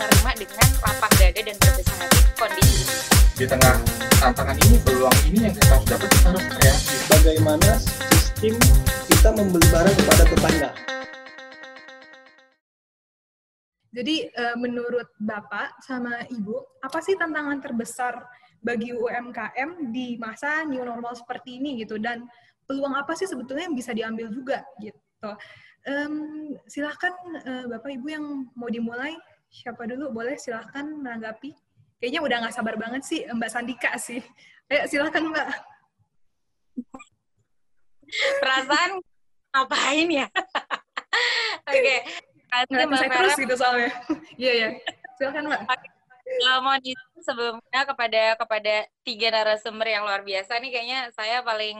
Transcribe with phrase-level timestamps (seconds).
[0.00, 2.96] menerima dengan lapang dada dan berbesar hati kondisi ini.
[3.36, 3.76] Di tengah
[4.16, 7.00] tantangan ini, peluang ini yang kita harus dapat kita harus kreatif.
[7.12, 7.70] Bagaimana
[8.08, 8.54] sistem
[9.12, 10.70] kita membeli barang kepada tetangga?
[13.92, 18.24] Jadi uh, menurut Bapak sama Ibu, apa sih tantangan terbesar
[18.64, 22.24] bagi UMKM di masa new normal seperti ini gitu dan
[22.64, 25.28] peluang apa sih sebetulnya yang bisa diambil juga gitu.
[25.84, 27.12] Um, silahkan
[27.44, 28.24] uh, Bapak Ibu yang
[28.56, 29.12] mau dimulai,
[29.50, 31.52] siapa dulu boleh silahkan menanggapi.
[32.00, 34.22] Kayaknya udah nggak sabar banget sih Mbak Sandika sih.
[34.70, 35.48] Ayo silahkan Mbak.
[38.40, 38.90] Perasaan
[39.52, 40.26] ngapain ya?
[41.68, 41.76] Oke.
[41.76, 41.98] Okay.
[42.70, 43.90] Nggak saya terus gitu soalnya.
[44.40, 44.68] Iya, iya.
[45.18, 45.60] Silahkan Mbak.
[46.30, 46.78] Kalau mau
[47.20, 51.76] sebelumnya kepada kepada tiga narasumber yang luar biasa nih kayaknya saya paling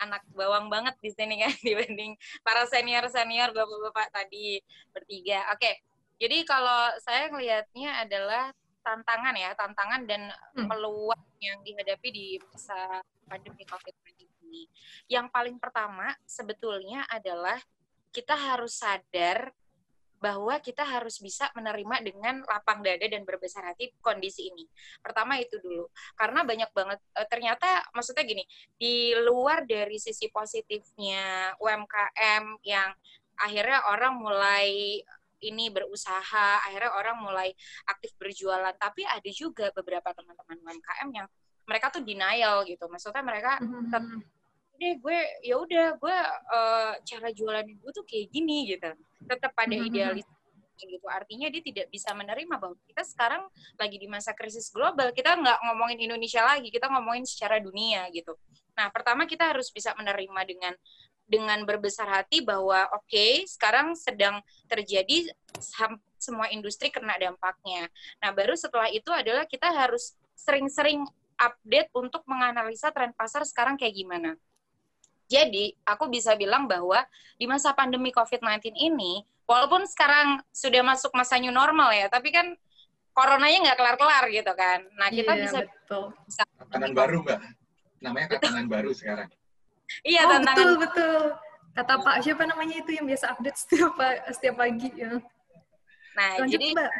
[0.00, 4.58] anak bawang banget di sini kan dibanding para senior senior bapak-bapak tadi
[4.90, 5.46] bertiga.
[5.54, 5.80] Oke,
[6.20, 8.52] jadi kalau saya melihatnya adalah
[8.84, 10.68] tantangan ya, tantangan dan hmm.
[10.68, 14.64] peluang yang dihadapi di masa pandemi COVID-19 ini.
[15.08, 17.56] Yang paling pertama sebetulnya adalah
[18.10, 19.54] kita harus sadar
[20.20, 24.68] bahwa kita harus bisa menerima dengan lapang dada dan berbesar hati kondisi ini.
[25.00, 25.88] Pertama itu dulu.
[26.12, 28.44] Karena banyak banget e, ternyata maksudnya gini,
[28.76, 32.92] di luar dari sisi positifnya UMKM yang
[33.40, 35.00] akhirnya orang mulai
[35.40, 37.48] ini berusaha, akhirnya orang mulai
[37.88, 41.26] aktif berjualan, tapi ada juga beberapa teman-teman UMKM yang
[41.68, 42.86] mereka tuh denial gitu.
[42.90, 43.60] Maksudnya mereka
[44.80, 46.16] deh gue ya udah gue
[46.48, 48.90] uh, cara jualan gue tuh kayak gini gitu.
[49.28, 49.88] Tetap pada mm-hmm.
[49.92, 50.26] idealis
[50.80, 51.06] gitu.
[51.12, 53.44] Artinya dia tidak bisa menerima bahwa kita sekarang
[53.76, 55.12] lagi di masa krisis global.
[55.12, 58.32] Kita nggak ngomongin Indonesia lagi kita ngomongin secara dunia gitu.
[58.74, 60.72] Nah pertama kita harus bisa menerima dengan
[61.30, 65.30] dengan berbesar hati bahwa oke okay, sekarang sedang terjadi
[66.18, 67.86] semua industri kena dampaknya
[68.18, 71.06] nah baru setelah itu adalah kita harus sering-sering
[71.38, 74.34] update untuk menganalisa tren pasar sekarang kayak gimana
[75.30, 77.06] jadi, aku bisa bilang bahwa
[77.38, 82.58] di masa pandemi COVID-19 ini, walaupun sekarang sudah masuk masa new normal ya, tapi kan
[83.14, 84.82] coronanya nggak kelar-kelar gitu kan.
[84.98, 86.10] Nah, kita iya, bisa, betul.
[86.26, 87.38] bisa tatanan baru, Mbak.
[88.02, 89.30] Namanya tatanan baru sekarang.
[90.06, 90.56] Iya, oh, tantangan.
[90.56, 91.22] Betul, betul.
[91.70, 93.94] Kata Pak, siapa namanya itu yang biasa update setiap
[94.34, 95.22] setiap pagi ya.
[96.18, 96.92] Nah, Lanjut, jadi Mbak.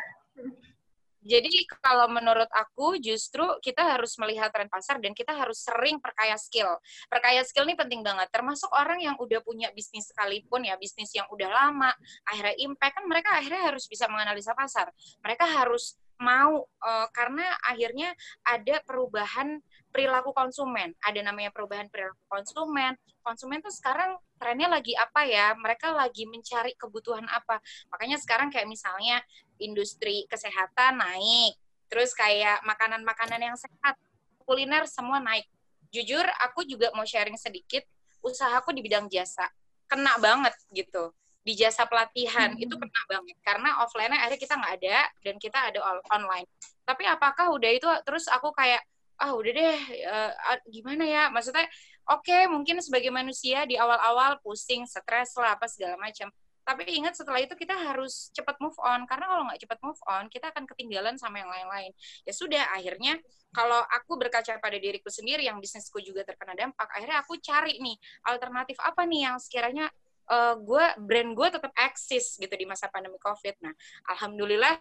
[1.20, 1.52] Jadi
[1.84, 6.80] kalau menurut aku justru kita harus melihat tren pasar dan kita harus sering perkaya skill.
[7.12, 8.32] Perkaya skill ini penting banget.
[8.32, 11.92] Termasuk orang yang udah punya bisnis sekalipun ya, bisnis yang udah lama,
[12.24, 14.88] akhirnya impact kan mereka akhirnya harus bisa menganalisa pasar.
[15.20, 20.94] Mereka harus mau uh, karena akhirnya ada perubahan perilaku konsumen.
[21.02, 22.94] Ada namanya perubahan perilaku konsumen.
[23.20, 25.52] Konsumen tuh sekarang trennya lagi apa ya?
[25.58, 27.60] Mereka lagi mencari kebutuhan apa.
[27.92, 29.20] Makanya sekarang kayak misalnya
[29.60, 31.52] industri kesehatan naik,
[31.92, 33.98] terus kayak makanan-makanan yang sehat,
[34.46, 35.44] kuliner semua naik.
[35.90, 37.82] Jujur, aku juga mau sharing sedikit,
[38.22, 39.50] usahaku di bidang jasa.
[39.90, 41.10] Kena banget gitu.
[41.42, 42.62] Di jasa pelatihan, hmm.
[42.62, 43.36] itu kena banget.
[43.42, 45.80] Karena offline-nya akhirnya kita nggak ada, dan kita ada
[46.14, 46.46] online.
[46.86, 48.80] Tapi apakah udah itu, terus aku kayak,
[49.20, 50.32] ah udah deh, uh,
[50.72, 51.22] gimana ya?
[51.28, 51.68] Maksudnya,
[52.08, 56.32] oke okay, mungkin sebagai manusia di awal-awal pusing, stres lah, apa segala macam.
[56.64, 60.30] Tapi ingat setelah itu kita harus cepat move on karena kalau nggak cepat move on
[60.30, 61.90] kita akan ketinggalan sama yang lain-lain.
[62.22, 63.18] Ya sudah akhirnya
[63.50, 67.98] kalau aku berkaca pada diriku sendiri yang bisnisku juga terkena dampak akhirnya aku cari nih
[68.22, 69.90] alternatif apa nih yang sekiranya
[70.30, 73.58] uh, gue brand gue tetap eksis gitu di masa pandemi covid.
[73.66, 73.74] Nah
[74.14, 74.78] alhamdulillah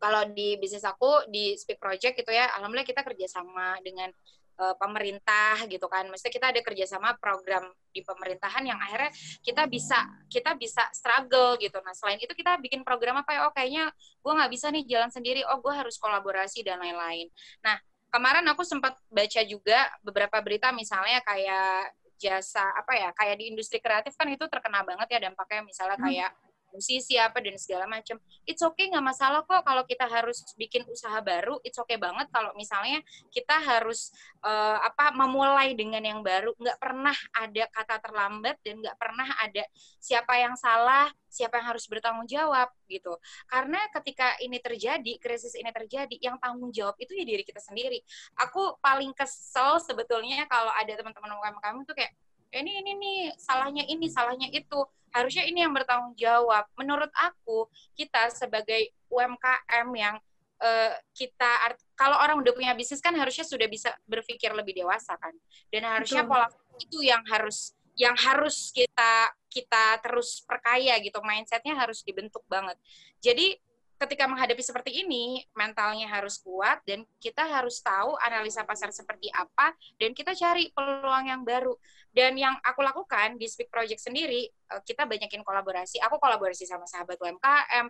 [0.00, 4.08] kalau di bisnis aku di Speak Project gitu ya, alhamdulillah kita kerjasama dengan
[4.56, 6.08] uh, pemerintah gitu kan.
[6.08, 9.12] Maksudnya kita ada kerjasama program di pemerintahan yang akhirnya
[9.44, 11.76] kita bisa kita bisa struggle gitu.
[11.84, 13.40] Nah selain itu kita bikin program apa ya?
[13.44, 15.44] Oh kayaknya gue nggak bisa nih jalan sendiri.
[15.52, 17.28] Oh gue harus kolaborasi dan lain-lain.
[17.60, 17.76] Nah
[18.08, 23.80] kemarin aku sempat baca juga beberapa berita misalnya kayak jasa apa ya kayak di industri
[23.80, 26.49] kreatif kan itu terkena banget ya dampaknya misalnya hmm.
[26.70, 31.18] Musisi apa dan segala macam it's okay nggak masalah kok kalau kita harus bikin usaha
[31.22, 31.58] baru.
[31.62, 34.10] It's okay banget kalau misalnya kita harus
[34.42, 36.54] uh, apa memulai dengan yang baru.
[36.58, 39.64] Nggak pernah ada kata terlambat dan nggak pernah ada
[40.02, 43.14] siapa yang salah siapa yang harus bertanggung jawab gitu.
[43.46, 48.02] Karena ketika ini terjadi krisis ini terjadi yang tanggung jawab itu ya diri kita sendiri.
[48.36, 52.12] Aku paling kesel sebetulnya kalau ada teman-teman UMKM itu kayak
[52.50, 54.80] ini ini nih salahnya ini salahnya itu.
[55.10, 56.70] Harusnya ini yang bertanggung jawab.
[56.78, 57.66] Menurut aku
[57.98, 60.16] kita sebagai UMKM yang
[60.62, 65.34] uh, kita kalau orang udah punya bisnis kan harusnya sudah bisa berpikir lebih dewasa kan.
[65.70, 66.30] Dan harusnya Betul.
[66.30, 66.46] pola
[66.78, 71.18] itu yang harus yang harus kita kita terus perkaya gitu.
[71.26, 72.78] Mindsetnya harus dibentuk banget.
[73.18, 73.58] Jadi
[74.00, 79.76] ketika menghadapi seperti ini, mentalnya harus kuat dan kita harus tahu analisa pasar seperti apa
[80.00, 81.76] dan kita cari peluang yang baru.
[82.10, 86.00] Dan yang aku lakukan di Speak Project sendiri, eh, kita banyakin kolaborasi.
[86.08, 87.86] Aku kolaborasi sama sahabat UMKM,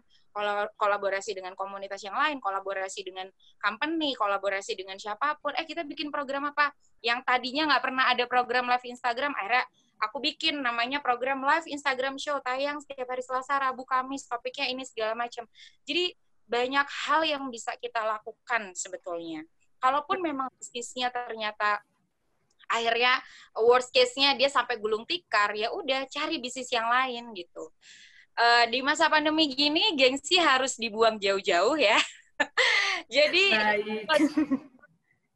[0.76, 3.30] kolaborasi dengan komunitas yang lain, kolaborasi dengan
[3.62, 5.54] company, kolaborasi dengan siapa pun.
[5.56, 6.74] Eh kita bikin program apa?
[7.00, 9.64] Yang tadinya nggak pernah ada program live Instagram, akhirnya
[10.00, 14.82] aku bikin namanya program live Instagram show tayang setiap hari Selasa, Rabu, Kamis, topiknya ini
[14.88, 15.44] segala macam.
[15.84, 16.16] Jadi
[16.50, 19.46] banyak hal yang bisa kita lakukan sebetulnya.
[19.78, 21.80] Kalaupun memang bisnisnya ternyata
[22.70, 23.18] akhirnya
[23.54, 27.70] worst case-nya dia sampai gulung tikar, ya udah cari bisnis yang lain gitu.
[28.34, 31.98] Uh, di masa pandemi gini, gengsi harus dibuang jauh-jauh ya.
[33.14, 33.44] Jadi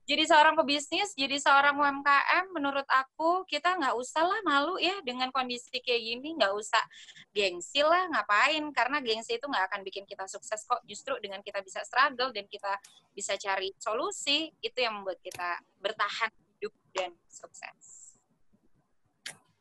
[0.05, 5.33] jadi seorang pebisnis, jadi seorang UMKM, menurut aku kita nggak usah lah malu ya dengan
[5.33, 6.85] kondisi kayak gini, nggak usah
[7.33, 8.61] gengsi lah, ngapain?
[8.77, 10.85] Karena gengsi itu nggak akan bikin kita sukses kok.
[10.85, 12.77] Justru dengan kita bisa struggle dan kita
[13.17, 18.21] bisa cari solusi, itu yang membuat kita bertahan hidup dan sukses.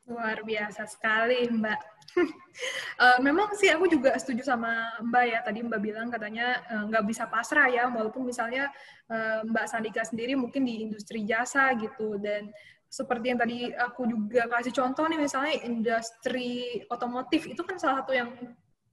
[0.04, 2.03] Luar biasa sekali, Mbak.
[2.18, 5.40] Uh, memang sih aku juga setuju sama Mbak ya.
[5.42, 8.70] Tadi Mbak bilang katanya uh, nggak bisa pasrah ya, walaupun misalnya
[9.10, 12.18] uh, Mbak Sandika sendiri mungkin di industri jasa gitu.
[12.22, 12.54] Dan
[12.88, 18.14] seperti yang tadi aku juga kasih contoh nih, misalnya industri otomotif, itu kan salah satu
[18.14, 18.30] yang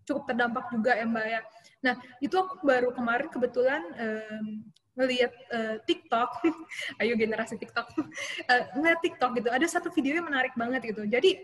[0.09, 1.41] cukup terdampak juga ya Mbak ya.
[1.85, 4.47] Nah, itu aku baru kemarin kebetulan um,
[4.99, 6.31] ngelihat uh, TikTok,
[7.01, 7.87] ayo generasi TikTok,
[8.51, 11.07] uh, ngeliat TikTok gitu, ada satu video yang menarik banget gitu.
[11.07, 11.41] Jadi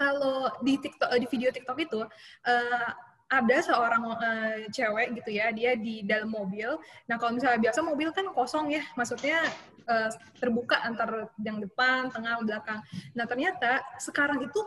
[0.00, 2.00] kalau di TikTok di video TikTok itu
[2.48, 2.88] uh,
[3.30, 6.80] ada seorang uh, cewek gitu ya, dia di dalam mobil.
[7.06, 9.44] Nah kalau misalnya biasa mobil kan kosong ya, maksudnya
[9.86, 10.10] uh,
[10.40, 12.82] terbuka antar yang depan, tengah, belakang.
[13.14, 14.58] Nah ternyata sekarang itu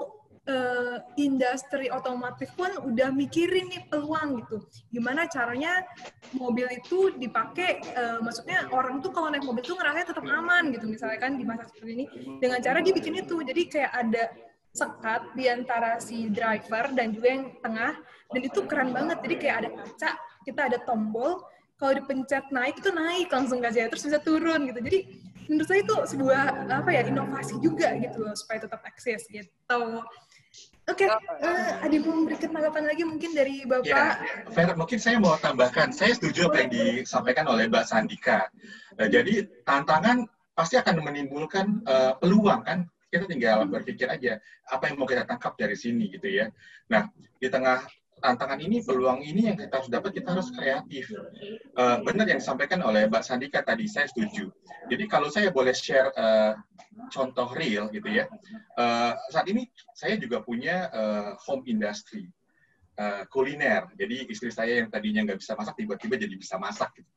[0.48, 4.64] uh, industri otomotif pun udah mikirin nih peluang gitu.
[4.96, 5.84] Gimana caranya
[6.32, 10.88] mobil itu dipakai, uh, maksudnya orang tuh kalau naik mobil tuh ngerasa tetap aman gitu.
[10.88, 12.06] Misalnya kan di masa seperti ini,
[12.40, 13.44] dengan cara dia bikin itu.
[13.44, 14.24] Jadi kayak ada
[14.74, 17.94] sekat di antara si driver dan juga yang tengah,
[18.34, 19.22] dan itu keren banget.
[19.22, 20.12] Jadi kayak ada kaca,
[20.44, 21.46] kita ada tombol,
[21.78, 24.80] kalau dipencet naik itu naik langsung gak terus bisa turun gitu.
[24.82, 25.00] Jadi
[25.52, 30.02] menurut saya itu sebuah apa ya inovasi juga gitu loh supaya tetap eksis gitu.
[30.84, 31.08] Oke, okay.
[31.08, 33.88] uh, eh, ada mau memberikan tanggapan lagi mungkin dari Bapak?
[33.88, 34.20] Ya,
[34.52, 35.96] Fer, mungkin saya mau tambahkan.
[35.96, 38.52] Saya setuju apa yang disampaikan oleh Mbak Sandika.
[39.00, 42.84] Nah, jadi tantangan pasti akan menimbulkan uh, peluang kan.
[43.14, 46.50] Kita tinggal berpikir aja apa yang mau kita tangkap dari sini gitu ya.
[46.90, 47.86] Nah, di tengah
[48.24, 51.12] tantangan ini, peluang ini yang kita harus dapat, kita harus kreatif.
[51.76, 54.48] Uh, benar yang disampaikan oleh Mbak Sandika tadi, saya setuju.
[54.88, 56.56] Jadi kalau saya boleh share uh,
[57.12, 58.26] contoh real gitu ya,
[58.80, 62.32] uh, saat ini saya juga punya uh, home industry.
[62.94, 66.94] Uh, kuliner, jadi istri saya yang tadinya nggak bisa masak tiba-tiba jadi bisa masak.
[66.94, 67.10] Gitu.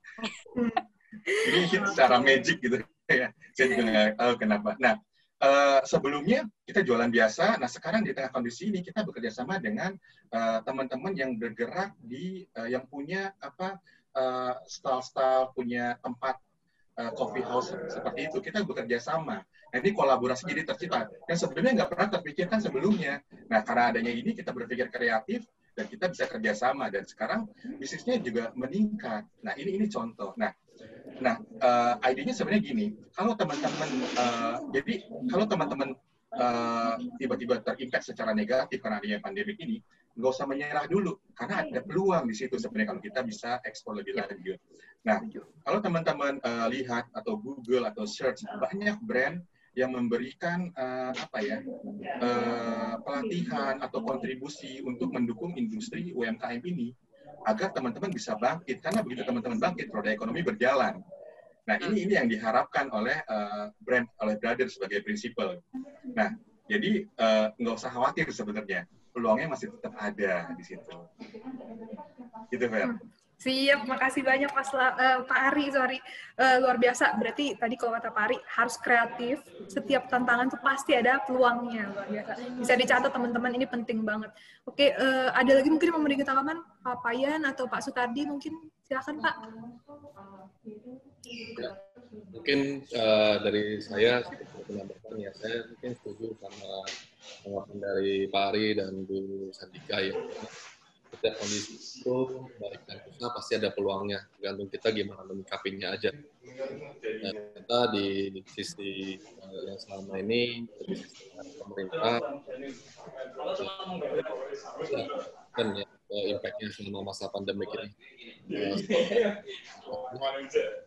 [1.26, 3.28] Ini secara magic gitu ya.
[3.52, 4.70] Saya juga nggak tahu kenapa.
[4.80, 4.94] Nah,
[5.36, 9.92] Uh, sebelumnya kita jualan biasa, nah sekarang di tengah kondisi ini kita bekerja sama dengan
[10.32, 13.76] eh, teman-teman uh, yang bergerak di uh, yang punya apa
[14.16, 16.40] uh, style-style punya tempat
[16.96, 19.44] uh, coffee house seperti itu kita bekerja sama.
[19.44, 23.20] Nah, ini kolaborasi jadi tercipta yang sebelumnya nggak pernah terpikirkan sebelumnya.
[23.52, 25.44] Nah karena adanya ini kita berpikir kreatif
[25.76, 27.44] dan kita bisa kerjasama dan sekarang
[27.76, 29.28] bisnisnya juga meningkat.
[29.44, 30.32] Nah ini ini contoh.
[30.40, 30.48] Nah
[31.20, 32.86] Nah, uh, idenya sebenarnya gini,
[33.16, 35.96] kalau teman-teman, uh, jadi kalau teman-teman
[36.36, 39.76] uh, tiba-tiba terimpact secara negatif karena adanya pandemi ini,
[40.16, 44.16] nggak usah menyerah dulu, karena ada peluang di situ sebenarnya kalau kita bisa ekspor lebih
[44.16, 44.60] lanjut.
[45.06, 45.22] Nah,
[45.64, 49.40] kalau teman-teman uh, lihat atau Google atau search, banyak brand
[49.76, 51.60] yang memberikan uh, apa ya
[52.24, 56.96] uh, pelatihan atau kontribusi untuk mendukung industri UMKM ini
[57.46, 60.98] agar teman-teman bisa bangkit karena begitu teman-teman bangkit roda ekonomi berjalan.
[61.66, 65.62] Nah ini ini yang diharapkan oleh uh, brand oleh Brother sebagai prinsipal.
[66.14, 66.34] Nah
[66.66, 70.94] jadi uh, usah khawatir sebenarnya peluangnya masih tetap ada di situ.
[72.50, 72.98] Gitu Fer.
[73.46, 76.02] Siap, makasih banyak Mas uh, Pak Ari, sorry.
[76.34, 79.38] Uh, luar biasa, berarti tadi kalau kata Pak Ari, harus kreatif,
[79.70, 82.32] setiap tantangan tuh pasti ada peluangnya, luar biasa.
[82.58, 84.34] Bisa dicatat teman-teman, ini penting banget.
[84.66, 86.58] Oke, uh, ada lagi mungkin yang memberi tanggapan?
[86.82, 88.66] Pak Payan atau Pak Sutardi mungkin?
[88.82, 89.34] Silakan Pak.
[91.62, 91.70] Ya,
[92.34, 94.26] mungkin uh, dari saya,
[94.66, 96.82] penambahan ya, saya mungkin setuju sama
[97.46, 100.18] tanggapan dari Pak Ari dan Bu Sandika ya
[101.16, 102.16] setiap kondisi itu
[102.60, 106.10] baik dan susah pasti ada peluangnya tergantung kita gimana menyikapinya aja
[107.24, 108.06] nah, kita di
[108.46, 111.24] sisi uh, yang selama ini dari sisi
[111.58, 112.20] pemerintah
[115.56, 117.88] kan ya uh, impact-nya selama masa pandemi ini.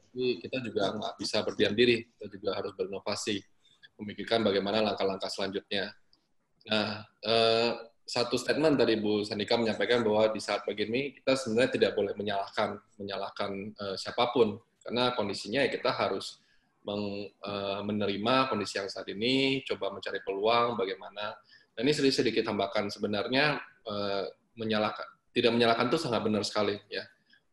[0.10, 3.38] Jadi kita juga nggak bisa berdiam diri, kita juga harus berinovasi,
[4.02, 5.94] memikirkan bagaimana langkah-langkah selanjutnya.
[6.70, 7.72] Nah, uh,
[8.10, 12.82] satu statement dari Bu Sandika menyampaikan bahwa di saat begini kita sebenarnya tidak boleh menyalahkan
[12.98, 16.42] menyalahkan uh, siapa pun karena kondisinya ya kita harus
[16.82, 21.36] meng, uh, menerima kondisi yang saat ini, coba mencari peluang bagaimana.
[21.76, 24.26] Dan ini sedikit sedikit tambahkan sebenarnya uh,
[24.58, 27.06] menyalahkan tidak menyalahkan itu sangat benar sekali ya.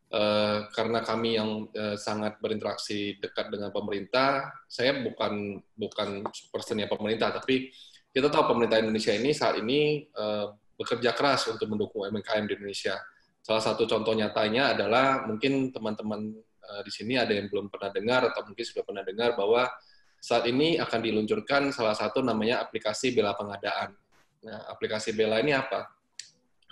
[0.07, 7.35] Uh, karena kami yang uh, sangat berinteraksi dekat dengan pemerintah, saya bukan bukan personnya pemerintah,
[7.35, 7.69] tapi
[8.17, 12.97] kita tahu pemerintah Indonesia ini saat ini uh, bekerja keras untuk mendukung UMKM di Indonesia.
[13.45, 16.33] Salah satu contoh nyatanya adalah mungkin teman-teman
[16.65, 19.69] uh, di sini ada yang belum pernah dengar atau mungkin sudah pernah dengar bahwa
[20.17, 23.93] saat ini akan diluncurkan salah satu namanya aplikasi bela pengadaan.
[24.41, 25.85] Nah, aplikasi bela ini apa?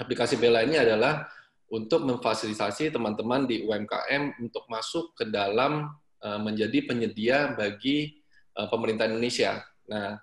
[0.02, 1.30] Aplikasi bela ini adalah
[1.70, 5.94] untuk memfasilitasi teman-teman di UMKM untuk masuk ke dalam
[6.26, 8.18] uh, menjadi penyedia bagi
[8.56, 9.60] pemerintah Indonesia.
[9.92, 10.16] Nah,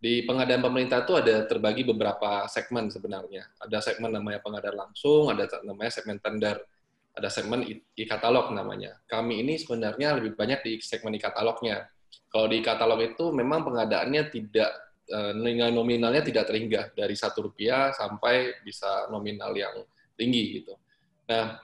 [0.00, 3.44] di pengadaan pemerintah itu ada terbagi beberapa segmen sebenarnya.
[3.60, 6.56] Ada segmen namanya pengadaan langsung, ada namanya segmen tender,
[7.12, 8.96] ada segmen e-katalog namanya.
[9.04, 11.84] Kami ini sebenarnya lebih banyak di segmen e-katalognya.
[12.32, 14.70] Kalau di katalog itu memang pengadaannya tidak
[15.04, 19.84] eh, nilai nominalnya tidak terhingga dari satu rupiah sampai bisa nominal yang
[20.16, 20.80] tinggi gitu.
[21.28, 21.60] Nah,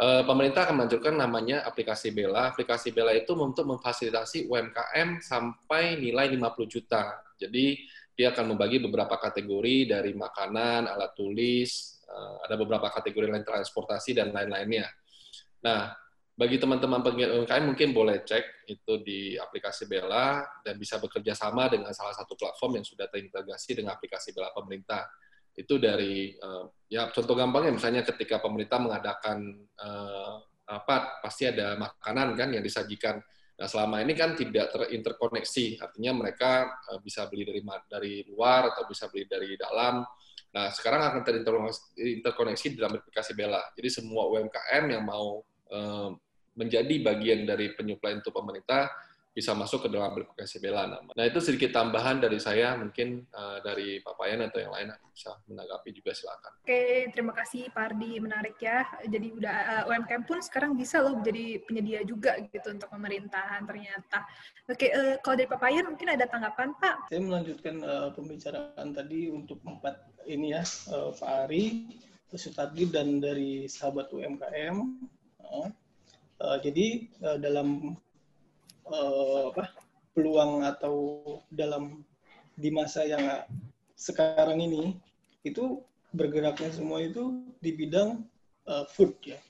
[0.00, 2.48] pemerintah akan meluncurkan namanya aplikasi Bela.
[2.50, 7.66] Aplikasi Bela itu untuk memfasilitasi UMKM sampai nilai 50 juta jadi
[8.12, 14.14] dia akan membagi beberapa kategori dari makanan, alat tulis, eh, ada beberapa kategori lain transportasi
[14.14, 14.86] dan lain-lainnya.
[15.66, 15.90] Nah,
[16.32, 21.68] bagi teman-teman penggiat UMKM mungkin boleh cek itu di aplikasi Bella dan bisa bekerja sama
[21.68, 25.08] dengan salah satu platform yang sudah terintegrasi dengan aplikasi Bella pemerintah.
[25.52, 30.36] Itu dari eh, ya contoh gampangnya misalnya ketika pemerintah mengadakan uh,
[30.68, 33.16] apa pasti ada makanan kan yang disajikan
[33.62, 38.90] Nah, selama ini kan tidak terinterkoneksi, artinya mereka eh, bisa beli dari dari luar atau
[38.90, 40.02] bisa beli dari dalam.
[40.50, 43.62] Nah, sekarang akan terinterkoneksi dalam aplikasi Bella.
[43.78, 46.10] Jadi semua UMKM yang mau eh,
[46.58, 48.90] menjadi bagian dari penyuplai untuk pemerintah
[49.32, 51.08] bisa masuk ke dalam aplikasi Bela nama.
[51.16, 55.32] Nah itu sedikit tambahan dari saya, mungkin uh, dari Pak Payan atau yang lain bisa
[55.48, 56.52] menanggapi juga silakan.
[56.60, 58.84] Oke, terima kasih Pak Ardi, menarik ya.
[59.08, 59.56] Jadi udah
[59.88, 64.28] uh, UMKM pun sekarang bisa loh jadi penyedia juga gitu untuk pemerintahan ternyata.
[64.68, 67.08] Oke, uh, kalau dari Pak Payan mungkin ada tanggapan Pak?
[67.08, 69.96] Saya melanjutkan uh, pembicaraan tadi untuk empat
[70.28, 70.62] ini ya,
[70.92, 71.88] uh, Pak Ari,
[72.36, 74.76] Sutadi dan dari sahabat UMKM.
[75.40, 75.68] Uh,
[76.40, 77.96] uh, jadi uh, dalam
[78.88, 79.70] uh, apa
[80.12, 80.94] peluang atau
[81.48, 82.04] dalam
[82.56, 83.44] di masa yang
[83.96, 84.96] sekarang ini
[85.42, 85.80] itu
[86.12, 88.22] bergeraknya semua itu di bidang
[88.68, 89.40] uh, food ya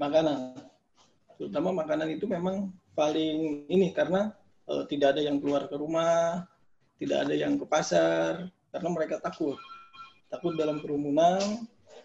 [0.00, 0.56] makanan.
[1.38, 4.34] Terutama makanan itu memang paling ini karena
[4.66, 6.46] uh, tidak ada yang keluar ke rumah
[6.98, 9.58] tidak ada yang ke pasar karena mereka takut.
[10.28, 11.40] Takut dalam kerumunan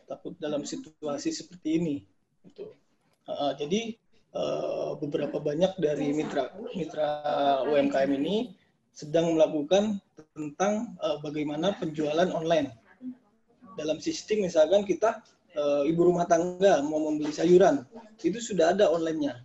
[0.06, 1.96] takut dalam situasi seperti ini.
[3.24, 3.96] Uh, jadi
[4.34, 7.22] Eh, beberapa banyak dari mitra mitra
[7.70, 8.58] UMKM ini
[8.90, 10.02] sedang melakukan
[10.34, 12.74] tentang uh, bagaimana penjualan online.
[13.78, 15.22] Dalam sistem misalkan kita
[15.54, 17.86] uh, ibu rumah tangga mau membeli sayuran,
[18.25, 19.38] itu sudah ada online-nya.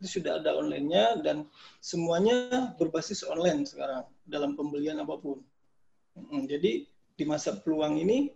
[0.00, 1.48] Itu sudah ada online-nya dan
[1.84, 5.44] semuanya berbasis online sekarang dalam pembelian apa pun.
[6.48, 8.32] Jadi di masa peluang ini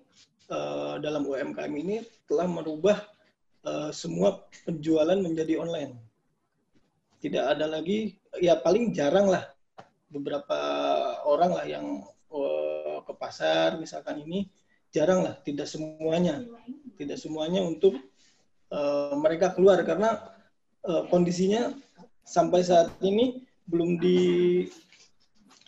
[0.53, 3.14] uh, dalam UMKM ini telah merubah
[3.65, 5.97] uh, semua penjualan menjadi online.
[7.21, 9.49] Tidak ada lagi, ya paling jarang lah
[10.13, 10.59] beberapa
[11.25, 14.47] orang lah yang uh, ke pasar misalkan ini
[14.93, 16.45] jarang lah, tidak semuanya,
[17.01, 17.99] tidak semuanya untuk
[18.71, 20.31] uh, mereka keluar karena
[20.85, 21.73] kondisinya
[22.29, 24.21] sampai saat ini belum di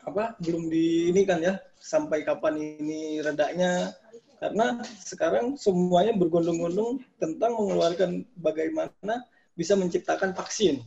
[0.05, 3.97] apa belum di ini kan ya sampai kapan ini redaknya
[4.37, 9.25] karena sekarang semuanya bergondong-gondong tentang mengeluarkan bagaimana
[9.57, 10.85] bisa menciptakan vaksin.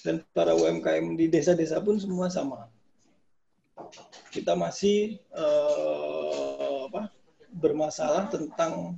[0.00, 2.70] Dan para UMKM di desa-desa pun semua sama.
[4.30, 7.12] Kita masih uh, apa,
[7.52, 8.96] bermasalah tentang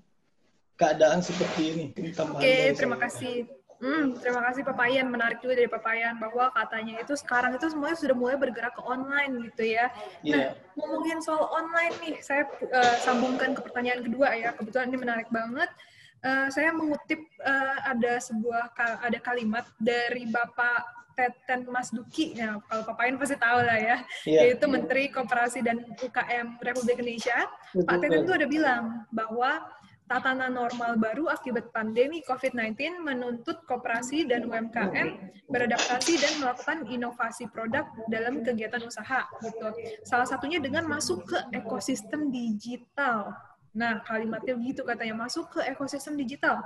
[0.78, 1.86] keadaan seperti ini.
[1.96, 3.57] Oke, okay, terima kasih.
[3.78, 5.06] Hmm, terima kasih Papayan.
[5.06, 9.50] Menarik juga dari Papayan bahwa katanya itu sekarang itu semuanya sudah mulai bergerak ke online
[9.50, 9.86] gitu ya.
[10.26, 10.34] Yeah.
[10.34, 12.42] Nah, ngomongin soal online nih, saya
[12.74, 14.50] uh, sambungkan ke pertanyaan kedua ya.
[14.58, 15.70] Kebetulan ini menarik banget.
[16.18, 18.74] Uh, saya mengutip uh, ada sebuah
[19.06, 24.54] ada kalimat dari Bapak Teten Mas Duki, ya, kalau Papayan pasti tahu lah ya, yeah.
[24.54, 27.42] yaitu Menteri Koperasi dan UKM Republik Indonesia.
[27.74, 27.86] Betul.
[27.90, 29.66] Pak Teten itu ada bilang bahwa
[30.08, 35.08] tatanan normal baru akibat pandemi COVID-19 menuntut koperasi dan UMKM
[35.52, 39.28] beradaptasi dan melakukan inovasi produk dalam kegiatan usaha.
[39.44, 39.68] Gitu.
[40.08, 43.36] Salah satunya dengan masuk ke ekosistem digital.
[43.76, 46.64] Nah, kalimatnya begitu katanya, masuk ke ekosistem digital.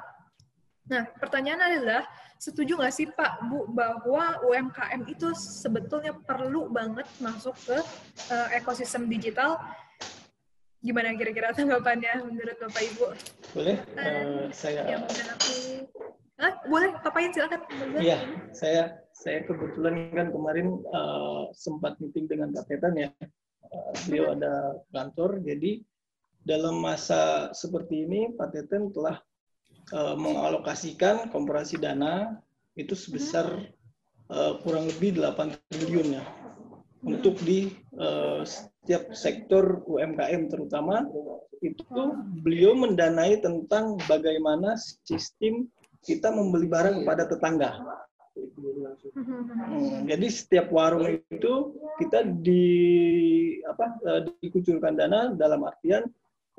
[0.87, 2.03] Nah, pertanyaan adalah,
[2.43, 7.79] setuju nggak sih Pak, Bu, bahwa UMKM itu sebetulnya perlu banget masuk ke
[8.31, 9.63] uh, ekosistem digital
[10.83, 13.07] Gimana kira-kira tanggapannya menurut Bapak Ibu?
[13.55, 14.83] Boleh, uh, saya...
[14.91, 15.55] Yang aku...
[16.43, 17.62] Ah, boleh, Papain silakan.
[18.03, 18.19] Iya,
[18.51, 23.15] saya saya kebetulan kan kemarin uh, sempat meeting dengan Kapetan ya.
[23.62, 25.87] Uh, beliau ada kantor, jadi
[26.43, 29.23] dalam masa seperti ini Pak Teten telah
[29.95, 32.43] uh, mengalokasikan komporasi dana
[32.75, 33.71] itu sebesar
[34.27, 36.25] uh, kurang lebih 8 triliun ya
[37.07, 38.43] untuk di uh,
[38.83, 41.07] setiap sektor UMKM terutama
[41.62, 42.03] itu
[42.43, 44.75] beliau mendanai tentang bagaimana
[45.07, 45.71] sistem
[46.03, 47.71] kita membeli barang kepada tetangga.
[49.15, 51.53] Hmm, jadi setiap warung itu
[52.03, 52.65] kita di
[53.62, 56.09] apa uh, dikucurkan dana dalam artian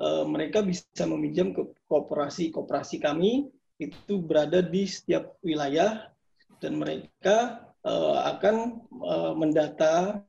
[0.00, 6.08] uh, mereka bisa meminjam ke kooperasi kooperasi kami itu berada di setiap wilayah
[6.62, 10.22] dan mereka uh, akan uh, mendata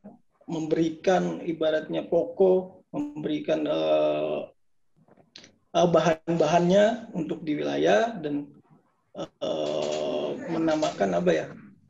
[0.45, 4.45] memberikan ibaratnya pokok, memberikan uh,
[5.75, 8.47] bahan-bahannya untuk di wilayah dan
[9.17, 11.45] uh, menamakan apa ya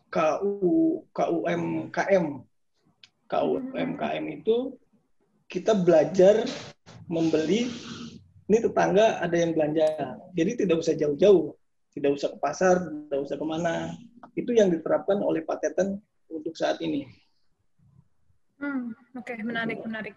[0.10, 2.26] KU KUMKM
[3.30, 4.56] KUMKM itu
[5.46, 6.50] kita belajar
[7.06, 7.70] membeli
[8.50, 11.54] ini tetangga ada yang belanja jadi tidak usah jauh-jauh
[11.94, 13.96] tidak usah ke pasar tidak usah ke mana.
[14.36, 17.08] Itu yang diterapkan oleh Pak Teten untuk saat ini
[18.60, 20.16] Hmm, Oke, okay, menarik, menarik.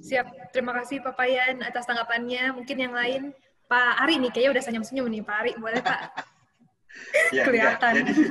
[0.00, 0.50] Siap.
[0.50, 2.56] Terima kasih Pak Payan atas tanggapannya.
[2.56, 3.36] Mungkin yang lain,
[3.68, 5.22] Pak Ari nih, kayaknya udah senyum-senyum nih.
[5.22, 6.00] Pak Ari, boleh Pak?
[7.36, 7.92] ya, Kelihatan.
[7.92, 8.22] Ya, jadi,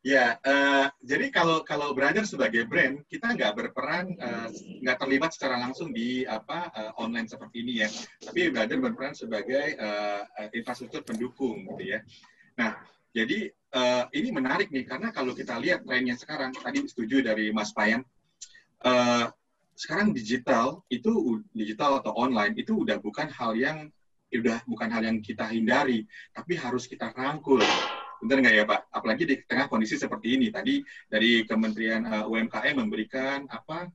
[0.00, 4.48] ya uh, jadi kalau kalau brother sebagai brand, kita nggak berperan, uh,
[4.80, 7.88] nggak terlibat secara langsung di apa uh, online seperti ini ya.
[8.22, 10.22] Tapi brother berperan sebagai uh,
[10.54, 12.00] infrastruktur pendukung, gitu ya.
[12.56, 12.78] Nah,
[13.10, 17.74] jadi uh, ini menarik nih, karena kalau kita lihat trennya sekarang, tadi setuju dari Mas
[17.74, 18.06] Payan,
[18.84, 19.26] uh,
[19.80, 23.88] sekarang digital itu digital atau online itu udah bukan hal yang
[24.30, 27.58] udah bukan hal yang kita hindari, tapi harus kita rangkul.
[28.22, 28.80] Benar nggak ya Pak?
[28.92, 30.52] Apalagi di tengah kondisi seperti ini.
[30.52, 33.88] Tadi dari Kementerian uh, eh, UMKM memberikan apa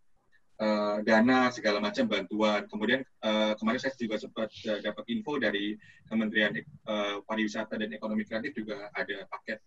[0.59, 2.65] uh, dana segala macam bantuan.
[2.67, 5.77] Kemudian uh, kemarin saya juga sempat uh, dapat info dari
[6.09, 6.51] Kementerian
[6.89, 9.61] uh, Pariwisata dan Ekonomi Kreatif juga ada paket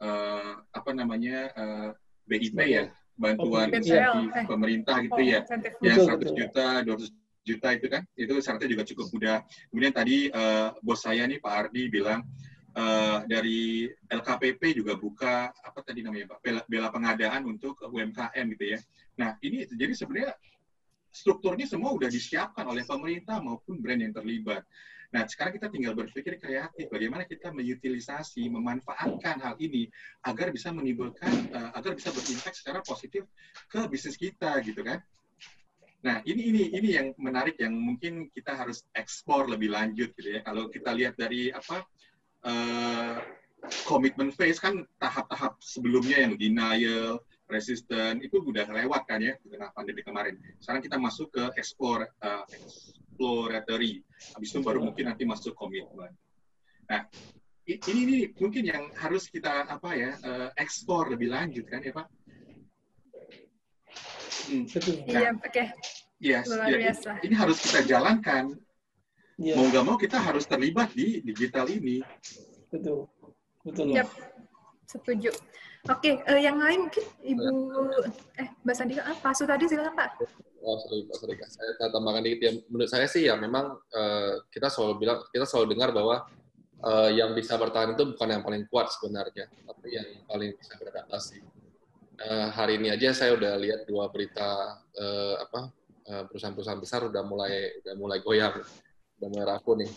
[0.00, 1.90] uh, apa namanya uh,
[2.26, 2.88] BIP ya
[3.20, 4.46] bantuan oh, insentif eh.
[4.48, 5.40] pemerintah gitu oh, ya,
[5.84, 7.12] yang 100 juta, 200
[7.44, 9.38] juta itu kan, itu syaratnya juga cukup mudah.
[9.68, 12.24] Kemudian tadi uh, bos saya nih Pak Ardi bilang
[12.76, 18.64] uh, dari LKPP juga buka apa tadi namanya Pak bela, bela pengadaan untuk UMKM gitu
[18.76, 18.78] ya.
[19.20, 20.32] Nah ini jadi sebenarnya
[21.10, 24.62] strukturnya semua udah disiapkan oleh pemerintah maupun brand yang terlibat.
[25.10, 29.90] Nah, sekarang kita tinggal berpikir kreatif bagaimana kita mengutilisasi, memanfaatkan hal ini
[30.22, 33.26] agar bisa menimbulkan, uh, agar bisa berimpact secara positif
[33.66, 35.02] ke bisnis kita, gitu kan?
[36.06, 40.46] Nah, ini ini ini yang menarik yang mungkin kita harus ekspor lebih lanjut, gitu ya.
[40.46, 41.82] Kalau kita lihat dari apa
[42.46, 43.18] uh,
[43.90, 47.18] komitmen phase kan tahap-tahap sebelumnya yang denial,
[47.50, 50.38] resisten itu udah lewat kan ya dengan pandemi kemarin.
[50.62, 54.00] Sekarang kita masuk ke ekspor uh, exploratory.
[54.38, 56.14] Habis itu baru mungkin nanti masuk komitmen.
[56.88, 57.04] Nah,
[57.66, 62.06] ini, ini mungkin yang harus kita apa ya uh, ekspor lebih lanjut kan ya Pak?
[64.50, 64.64] Hmm.
[65.06, 65.50] Iya, oke.
[65.50, 65.66] Okay.
[66.20, 66.92] Yes, ya,
[67.24, 68.52] ini harus kita jalankan.
[69.40, 69.56] Yeah.
[69.56, 72.04] Mau nggak mau kita harus terlibat di digital ini.
[72.68, 73.08] Betul,
[73.64, 73.96] betul.
[73.96, 74.08] Yep.
[74.90, 75.30] Setuju.
[75.86, 77.46] Oke, uh, yang lain mungkin Ibu
[78.36, 80.10] eh Mbak Sandika, ah, Pak Su tadi silakan Pak.
[80.60, 81.46] Oh, sorry Pak Sandika.
[81.46, 82.52] Saya tambahkan dikit ya.
[82.68, 86.26] Menurut saya sih ya memang uh, kita selalu bilang kita selalu dengar bahwa
[86.84, 91.38] uh, yang bisa bertahan itu bukan yang paling kuat sebenarnya, tapi yang paling bisa beradaptasi.
[92.20, 95.72] Uh, hari ini aja saya udah lihat dua berita uh, apa
[96.10, 98.58] perusahaan-perusahaan besar udah mulai udah mulai goyang,
[99.22, 99.90] udah mulai rapuh nih.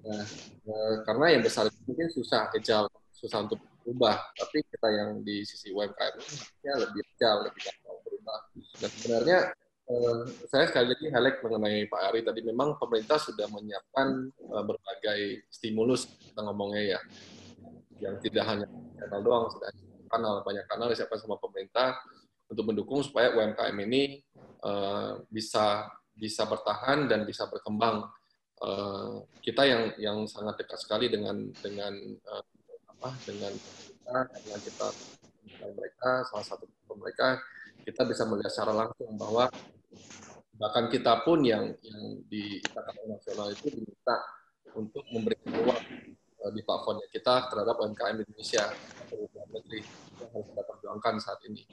[0.00, 0.24] Nah,
[0.64, 5.74] uh, karena yang besar mungkin susah agile, susah untuk berubah, tapi kita yang di sisi
[5.74, 6.14] UMKM
[6.62, 8.38] ya lebih agile, lebih gampang berubah.
[8.78, 9.38] Dan sebenarnya
[9.90, 15.20] eh, saya sekali lagi highlight mengenai Pak Ari tadi memang pemerintah sudah menyiapkan eh, berbagai
[15.50, 17.00] stimulus kita ngomongnya ya,
[17.98, 19.74] yang tidak hanya channel doang, sudah
[20.06, 21.98] kanal banyak kanal disiapkan sama pemerintah
[22.46, 24.22] untuk mendukung supaya UMKM ini
[24.62, 28.06] eh, bisa bisa bertahan dan bisa berkembang.
[28.60, 31.96] Uh, kita yang yang sangat dekat sekali dengan dengan
[32.28, 32.44] uh,
[33.00, 34.86] apa dengan kita dengan kita
[35.72, 37.40] mereka salah satu mereka
[37.80, 39.48] kita bisa melihat secara langsung bahwa
[40.60, 44.20] bahkan kita pun yang yang di Ikatan Nasional itu diminta
[44.76, 45.80] untuk memberikan ruang
[46.44, 49.80] uh, di platformnya kita terhadap UMKM Indonesia atau negeri
[50.20, 51.64] yang harus kita perjuangkan saat ini.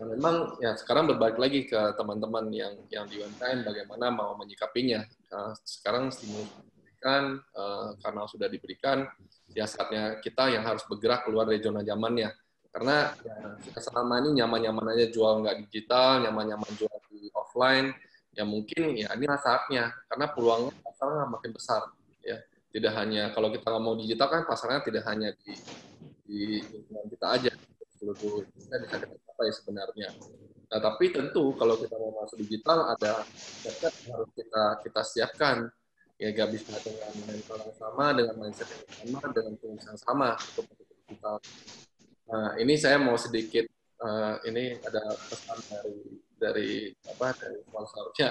[0.00, 5.04] Nah, memang ya sekarang berbalik lagi ke teman-teman yang yang di UMKM bagaimana mau menyikapinya.
[5.28, 6.48] Nah, sekarang stimulus
[6.98, 9.06] diberikan uh, karena sudah diberikan
[9.54, 12.34] ya saatnya kita yang harus bergerak keluar dari zona nyamannya
[12.74, 17.96] karena ya, selama ini nyaman-nyaman aja jual nggak digital, nyaman-nyaman jual di offline,
[18.36, 21.88] ya mungkin ya ini saatnya karena peluangnya pasarnya makin besar
[22.20, 22.36] ya.
[22.68, 25.56] Tidak hanya kalau kita ngomong digital kan pasarnya tidak hanya di
[26.28, 27.52] di lingkungan kita aja,
[27.96, 30.12] seluruh kita bisa capai sebenarnya.
[30.68, 35.72] Nah, tapi tentu kalau kita mau masuk digital ada harus kita kita siapkan
[36.18, 40.28] ya gak bisa dengan mental yang sama, dengan mindset yang sama, dengan tools yang sama
[40.34, 40.66] untuk
[41.06, 41.36] digital.
[42.28, 43.64] Nah, ini saya mau sedikit
[44.02, 45.96] uh, ini ada pesan dari
[46.38, 46.70] dari
[47.06, 48.30] apa dari sponsornya.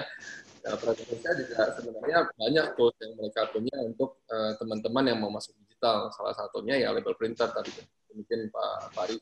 [0.68, 5.56] Nah, saya juga sebenarnya banyak tools yang mereka punya untuk uh, teman-teman yang mau masuk
[5.64, 6.12] digital.
[6.12, 7.72] Salah satunya ya label printer tadi
[8.12, 9.16] mungkin Pak Pari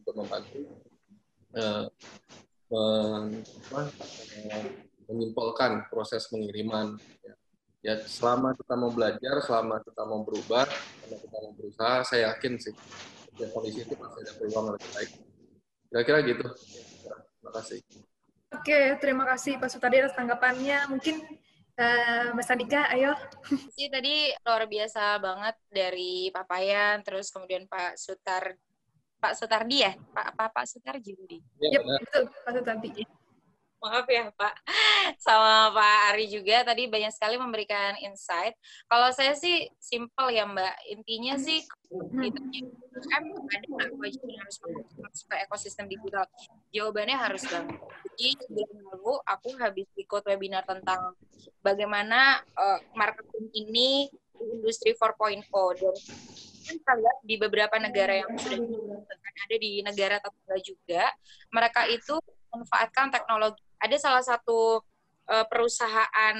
[0.00, 0.60] untuk membantu
[1.56, 1.84] uh,
[2.72, 3.82] men, apa,
[5.06, 6.98] menyimpulkan proses pengiriman.
[7.22, 7.34] Ya.
[7.86, 12.58] Ya selama kita mau belajar, selama kita mau berubah, selama kita mau berusaha, saya yakin
[12.58, 12.74] sih
[13.38, 15.10] dan kondisi itu pasti ada peluang lebih baik.
[15.86, 16.46] Kira-kira gitu.
[17.38, 17.78] Terima kasih.
[18.50, 20.90] Oke, terima kasih Pak Sutadi atas tanggapannya.
[20.90, 21.22] Mungkin
[21.78, 23.14] uh, Mas Andika, ayo.
[23.76, 28.56] Sih tadi luar biasa banget dari Pak Payan, terus kemudian Pak Sutar
[29.16, 29.94] Pak Sutardi ya?
[29.94, 31.14] Pak Pak, Pak Sutarji.
[31.62, 32.90] Ya, yep, betul, Pak Sutardi
[33.80, 34.54] maaf ya Pak,
[35.20, 38.56] sama Pak Ari juga tadi banyak sekali memberikan insight.
[38.88, 42.40] Kalau saya sih simple ya Mbak, intinya sih kita
[43.12, 46.24] kan ada yang harus masuk ke ekosistem digital.
[46.72, 47.78] Jawabannya harus banget.
[48.16, 51.14] Jadi bulan lalu aku habis ikut webinar tentang
[51.60, 55.48] bagaimana uh, marketing ini di industri 4.0
[55.80, 55.96] dan
[56.66, 58.58] kita lihat di beberapa negara yang sudah
[59.46, 61.04] ada di negara tetangga juga,
[61.54, 62.18] mereka itu
[62.50, 64.80] memanfaatkan teknologi ada salah satu
[65.28, 66.36] uh, perusahaan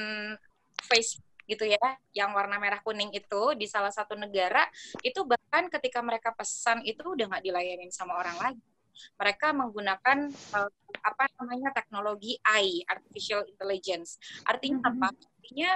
[0.87, 1.79] Facebook gitu ya,
[2.11, 4.67] yang warna merah kuning itu di salah satu negara
[5.07, 8.67] itu bahkan ketika mereka pesan itu udah nggak dilayanin sama orang lagi.
[9.15, 10.19] Mereka menggunakan
[10.57, 10.71] uh,
[11.07, 14.19] apa namanya teknologi AI, artificial intelligence.
[14.43, 14.99] Artinya mm -hmm.
[14.99, 15.09] apa?
[15.15, 15.71] Artinya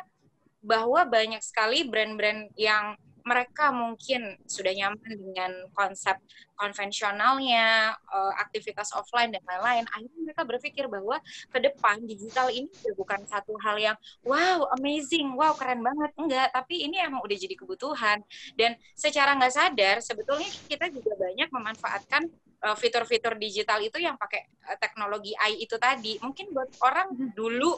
[0.61, 6.17] bahwa banyak sekali brand-brand yang mereka mungkin sudah nyaman dengan konsep
[6.61, 9.89] konvensionalnya, uh, aktivitas offline dan lain-lain.
[9.89, 11.17] Akhirnya mereka berpikir bahwa
[11.49, 16.49] ke depan digital ini bukan satu hal yang wow amazing, wow keren banget, enggak.
[16.53, 18.21] Tapi ini emang udah jadi kebutuhan.
[18.53, 22.29] Dan secara nggak sadar sebetulnya kita juga banyak memanfaatkan
[22.69, 26.21] uh, fitur-fitur digital itu yang pakai uh, teknologi AI itu tadi.
[26.21, 27.33] Mungkin buat orang hmm.
[27.33, 27.73] dulu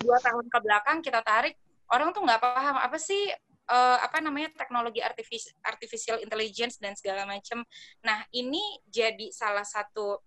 [0.00, 1.60] dua tahun ke belakang kita tarik
[1.92, 3.28] orang tuh nggak paham apa sih
[3.70, 7.64] uh, apa namanya teknologi artificial, artificial intelligence dan segala macam.
[8.04, 10.20] Nah ini jadi salah satu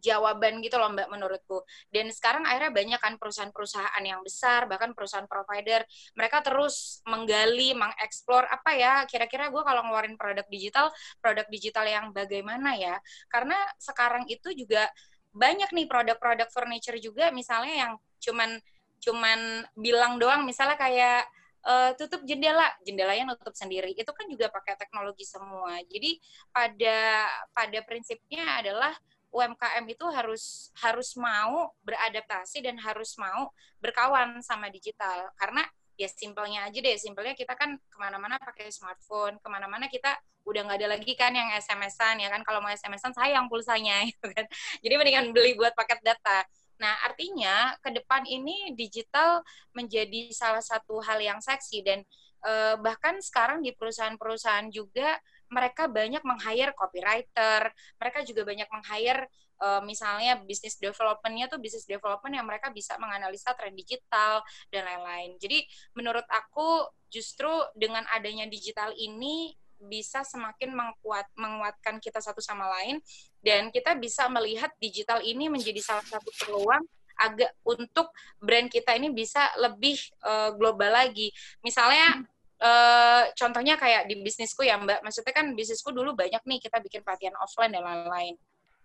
[0.00, 1.60] jawaban gitu loh Mbak menurutku.
[1.92, 5.84] Dan sekarang akhirnya banyak kan perusahaan-perusahaan yang besar, bahkan perusahaan provider,
[6.16, 10.88] mereka terus menggali, mengeksplor apa ya, kira-kira gue kalau ngeluarin produk digital,
[11.20, 12.96] produk digital yang bagaimana ya.
[13.28, 14.88] Karena sekarang itu juga
[15.32, 18.60] banyak nih produk-produk furniture juga misalnya yang cuman
[19.02, 21.26] cuman bilang doang misalnya kayak
[21.66, 23.94] uh, tutup jendela, jendelanya nutup sendiri.
[23.94, 25.78] Itu kan juga pakai teknologi semua.
[25.86, 26.18] Jadi
[26.50, 28.92] pada pada prinsipnya adalah
[29.32, 33.48] UMKM itu harus harus mau beradaptasi dan harus mau
[33.80, 35.32] berkawan sama digital.
[35.40, 35.64] Karena
[35.96, 36.96] ya simpelnya aja deh.
[37.00, 41.32] Simpelnya kita kan ke mana-mana pakai smartphone ke mana-mana kita udah nggak ada lagi kan
[41.32, 42.44] yang SMS-an ya kan?
[42.44, 44.44] Kalau mau SMS-an sayang pulsanya gitu kan?
[44.84, 46.44] Jadi mendingan beli buat paket data
[46.80, 49.44] Nah, artinya ke depan ini digital
[49.76, 52.00] menjadi salah satu hal yang seksi dan
[52.46, 55.18] eh, bahkan sekarang di perusahaan-perusahaan juga
[55.52, 57.68] mereka banyak meng-hire copywriter,
[58.00, 59.28] mereka juga banyak meng-hire
[59.62, 64.42] uh, misalnya bisnis development-nya tuh bisnis development yang mereka bisa menganalisa tren digital
[64.74, 65.38] dan lain-lain.
[65.38, 65.62] Jadi
[65.94, 69.54] menurut aku justru dengan adanya digital ini
[69.86, 73.02] bisa semakin menguat, menguatkan kita satu sama lain
[73.42, 76.82] dan kita bisa melihat digital ini menjadi salah satu peluang
[77.18, 81.30] agak untuk brand kita ini bisa lebih uh, global lagi.
[81.62, 82.24] Misalnya
[82.58, 87.02] uh, contohnya kayak di bisnisku ya Mbak, maksudnya kan bisnisku dulu banyak nih kita bikin
[87.04, 88.34] pelatihan offline dan lain-lain.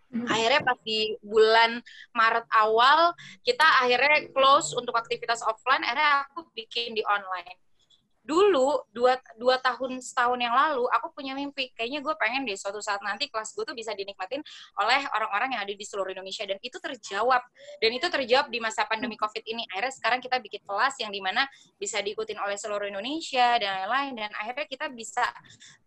[0.07, 0.23] Hmm.
[0.23, 1.83] Akhirnya pas di bulan
[2.15, 3.11] Maret awal
[3.43, 7.66] kita akhirnya close untuk aktivitas offline, akhirnya aku bikin di online
[8.27, 11.71] dulu dua, dua tahun setahun yang lalu aku punya mimpi.
[11.71, 14.43] Kayaknya gue pengen deh suatu saat nanti kelas gue tuh bisa dinikmatin
[14.83, 16.43] oleh orang-orang yang ada di seluruh Indonesia.
[16.43, 17.39] Dan itu terjawab.
[17.79, 19.63] Dan itu terjawab di masa pandemi covid ini.
[19.71, 21.47] Akhirnya sekarang kita bikin kelas yang di mana
[21.79, 24.27] bisa diikutin oleh seluruh Indonesia dan lain-lain.
[24.27, 25.23] Dan akhirnya kita bisa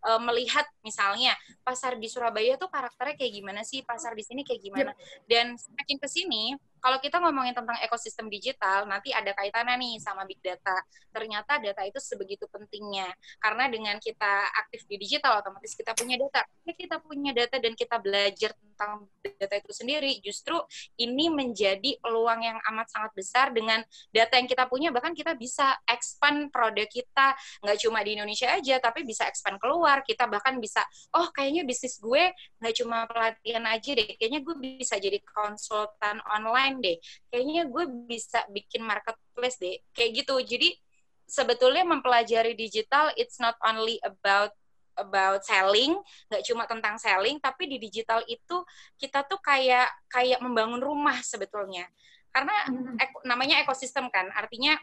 [0.09, 3.85] uh, melihat misalnya pasar di Surabaya tuh karakternya kayak gimana sih?
[3.85, 4.93] Pasar di sini kayak gimana?
[5.29, 10.25] Dan semakin ke sini kalau kita ngomongin tentang ekosistem digital, nanti ada kaitannya nih sama
[10.25, 10.77] big data.
[11.11, 13.09] Ternyata data itu sebegitu pentingnya.
[13.39, 16.43] Karena dengan kita aktif di digital, otomatis kita punya data.
[16.65, 20.59] Ketika kita punya data dan kita belajar tentang data itu sendiri, justru
[20.99, 25.77] ini menjadi peluang yang amat sangat besar dengan data yang kita punya, bahkan kita bisa
[25.87, 30.03] expand produk kita, nggak cuma di Indonesia aja, tapi bisa expand keluar.
[30.03, 30.83] Kita bahkan bisa,
[31.15, 36.70] oh kayaknya bisnis gue nggak cuma pelatihan aja deh, kayaknya gue bisa jadi konsultan online
[36.71, 36.97] online deh
[37.29, 40.71] kayaknya gue bisa bikin marketplace deh kayak gitu jadi
[41.27, 44.55] sebetulnya mempelajari digital it's not only about
[44.99, 45.97] about selling,
[46.29, 48.61] nggak cuma tentang selling, tapi di digital itu
[49.01, 51.89] kita tuh kayak kayak membangun rumah sebetulnya.
[52.29, 53.01] Karena hmm.
[53.01, 54.77] ek, namanya ekosistem kan, artinya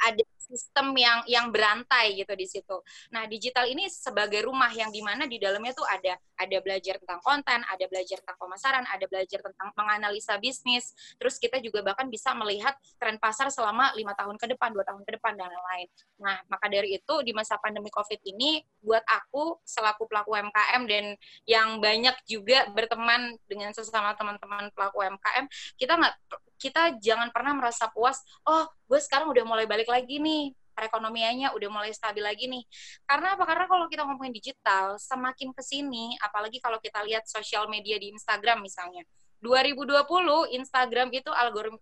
[0.00, 2.76] ada sistem yang yang berantai gitu di situ.
[3.14, 7.20] Nah, digital ini sebagai rumah yang di mana di dalamnya tuh ada ada belajar tentang
[7.22, 10.90] konten, ada belajar tentang pemasaran, ada belajar tentang menganalisa bisnis.
[11.20, 15.06] Terus kita juga bahkan bisa melihat tren pasar selama lima tahun ke depan, dua tahun
[15.06, 15.88] ke depan dan lain-lain.
[16.18, 21.04] Nah, maka dari itu di masa pandemi COVID ini buat aku selaku pelaku UMKM dan
[21.46, 26.14] yang banyak juga berteman dengan sesama teman-teman pelaku UMKM, kita nggak
[26.60, 31.68] kita jangan pernah merasa puas, oh gue sekarang udah mulai balik lagi nih, perekonomiannya udah
[31.72, 32.64] mulai stabil lagi nih.
[33.08, 33.44] Karena apa?
[33.48, 38.12] Karena kalau kita ngomongin digital, semakin ke sini, apalagi kalau kita lihat sosial media di
[38.12, 39.04] Instagram misalnya,
[39.40, 40.04] 2020
[40.52, 41.32] Instagram itu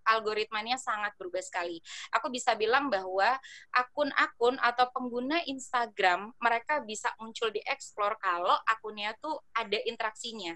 [0.07, 1.83] algoritmanya sangat berubah sekali.
[2.15, 3.35] Aku bisa bilang bahwa
[3.75, 10.55] akun-akun atau pengguna Instagram mereka bisa muncul di explore kalau akunnya tuh ada interaksinya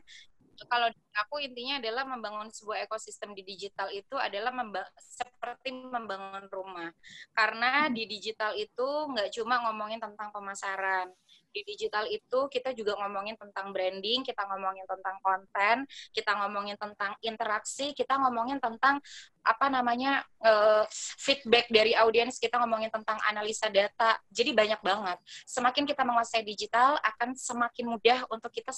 [0.68, 6.90] kalau aku intinya adalah membangun sebuah ekosistem di digital itu adalah memba seperti membangun rumah.
[7.34, 11.10] Karena di digital itu nggak cuma ngomongin tentang pemasaran
[11.52, 15.76] di digital itu kita juga ngomongin tentang branding, kita ngomongin tentang konten,
[16.10, 18.98] kita ngomongin tentang interaksi, kita ngomongin tentang
[19.42, 20.86] apa namanya uh,
[21.18, 24.16] feedback dari audiens, kita ngomongin tentang analisa data.
[24.30, 25.18] Jadi banyak banget.
[25.44, 28.70] Semakin kita menguasai digital akan semakin mudah untuk kita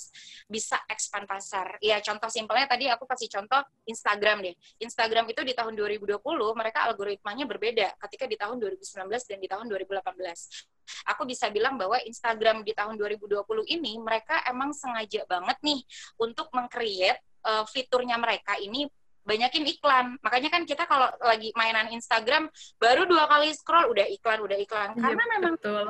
[0.49, 1.79] bisa expand pasar.
[1.85, 4.57] Ya contoh simpelnya tadi aku kasih contoh Instagram deh.
[4.81, 6.19] Instagram itu di tahun 2020
[6.57, 10.74] mereka algoritmanya berbeda ketika di tahun 2019 dan di tahun 2018
[11.09, 15.81] aku bisa bilang bahwa Instagram di tahun 2020 ini mereka emang sengaja banget nih
[16.21, 18.89] untuk meng-create uh, fiturnya mereka ini
[19.25, 20.07] banyakin iklan.
[20.21, 24.93] Makanya kan kita kalau lagi mainan Instagram baru dua kali scroll udah iklan, udah iklan.
[24.95, 25.87] Iya, Karena memang betul.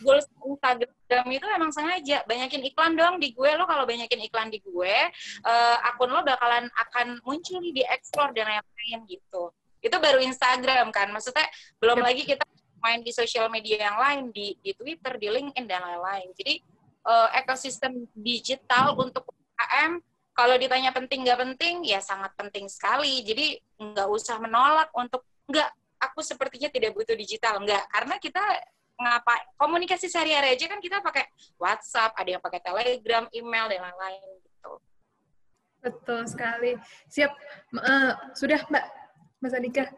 [0.00, 4.62] goals Instagram itu emang sengaja banyakin iklan dong di gue lo kalau banyakin iklan di
[4.62, 4.96] gue
[5.42, 9.50] uh, akun lo bakalan akan muncul di explore dan lain-lain gitu.
[9.84, 11.12] Itu baru Instagram kan.
[11.12, 11.44] Maksudnya
[11.82, 12.06] belum yep.
[12.06, 12.44] lagi kita
[12.84, 16.28] main di sosial media yang lain di di Twitter, di LinkedIn dan lain-lain.
[16.36, 16.60] Jadi
[17.08, 20.04] uh, ekosistem digital untuk UMKM
[20.36, 23.24] kalau ditanya penting nggak penting ya sangat penting sekali.
[23.24, 25.72] Jadi nggak usah menolak untuk nggak
[26.04, 28.42] aku sepertinya tidak butuh digital nggak karena kita
[28.94, 31.26] ngapa komunikasi sehari-hari aja kan kita pakai
[31.58, 34.72] WhatsApp, ada yang pakai Telegram, email dan lain-lain gitu.
[35.82, 36.78] Betul sekali.
[37.10, 37.32] Siap.
[37.74, 38.86] Uh, sudah Mbak
[39.42, 39.90] Mas Adika.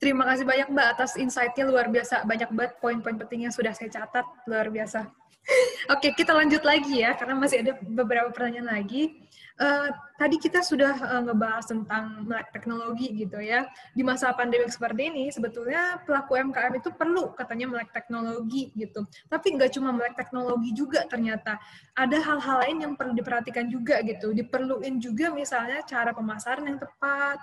[0.00, 2.24] Terima kasih banyak Mbak atas insight-nya luar biasa.
[2.24, 5.12] Banyak banget poin-poin pentingnya sudah saya catat, luar biasa.
[5.92, 9.28] Oke, kita lanjut lagi ya, karena masih ada beberapa pertanyaan lagi.
[9.60, 13.68] Uh, tadi kita sudah uh, ngebahas tentang teknologi gitu ya.
[13.92, 19.04] Di masa pandemi seperti ini, sebetulnya pelaku MKM itu perlu katanya melek teknologi gitu.
[19.28, 21.60] Tapi nggak cuma melek teknologi juga ternyata.
[21.92, 24.32] Ada hal-hal lain yang perlu diperhatikan juga gitu.
[24.32, 27.36] Diperluin juga misalnya cara pemasaran yang tepat,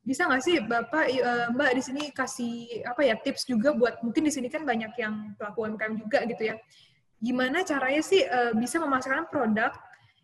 [0.00, 4.24] bisa nggak sih bapak uh, mbak di sini kasih apa ya tips juga buat mungkin
[4.24, 6.56] di sini kan banyak yang pelaku UMKM juga gitu ya
[7.20, 9.76] gimana caranya sih uh, bisa memasarkan produk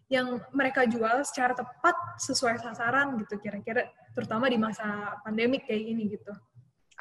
[0.09, 3.85] yang mereka jual secara tepat sesuai sasaran gitu kira-kira
[4.17, 6.33] terutama di masa pandemik kayak ini gitu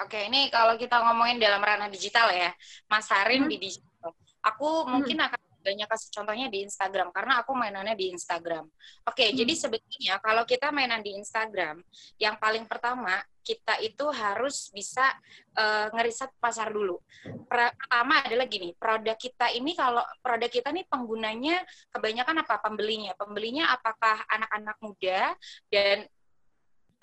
[0.02, 2.52] oke ini kalau kita ngomongin dalam ranah digital ya
[2.92, 3.52] masarin hmm.
[3.56, 4.12] di digital
[4.44, 5.28] aku mungkin hmm.
[5.32, 8.70] akan banyak kasih contohnya di Instagram karena aku mainannya di Instagram.
[9.10, 9.38] Oke, okay, hmm.
[9.42, 11.82] jadi sebetulnya kalau kita mainan di Instagram,
[12.22, 15.06] yang paling pertama kita itu harus bisa
[15.54, 16.98] uh, ngeriset pasar dulu.
[17.46, 21.62] Pertama adalah gini, produk kita ini kalau produk kita nih penggunanya
[21.94, 23.14] kebanyakan apa pembelinya?
[23.14, 25.38] Pembelinya apakah anak-anak muda
[25.70, 26.10] dan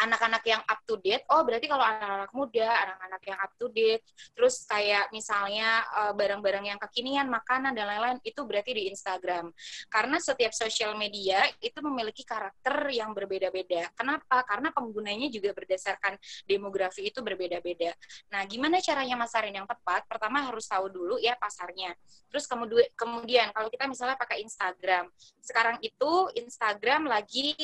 [0.03, 4.03] anak-anak yang up to date, oh berarti kalau anak-anak muda, anak-anak yang up to date,
[4.35, 9.55] terus kayak misalnya eh, barang-barang uh, yang kekinian, makanan dan lain-lain, itu berarti di Instagram.
[9.87, 13.91] Karena setiap sosial media itu memiliki karakter yang berbeda-beda.
[13.95, 14.43] Kenapa?
[14.43, 17.95] Karena penggunanya juga berdasarkan demografi itu berbeda-beda.
[18.35, 20.05] Nah, gimana caranya masarin yang tepat?
[20.11, 21.95] Pertama harus tahu dulu ya pasarnya.
[22.29, 25.07] Terus kemudian, kemudian kalau kita misalnya pakai Instagram,
[25.38, 27.55] sekarang itu Instagram lagi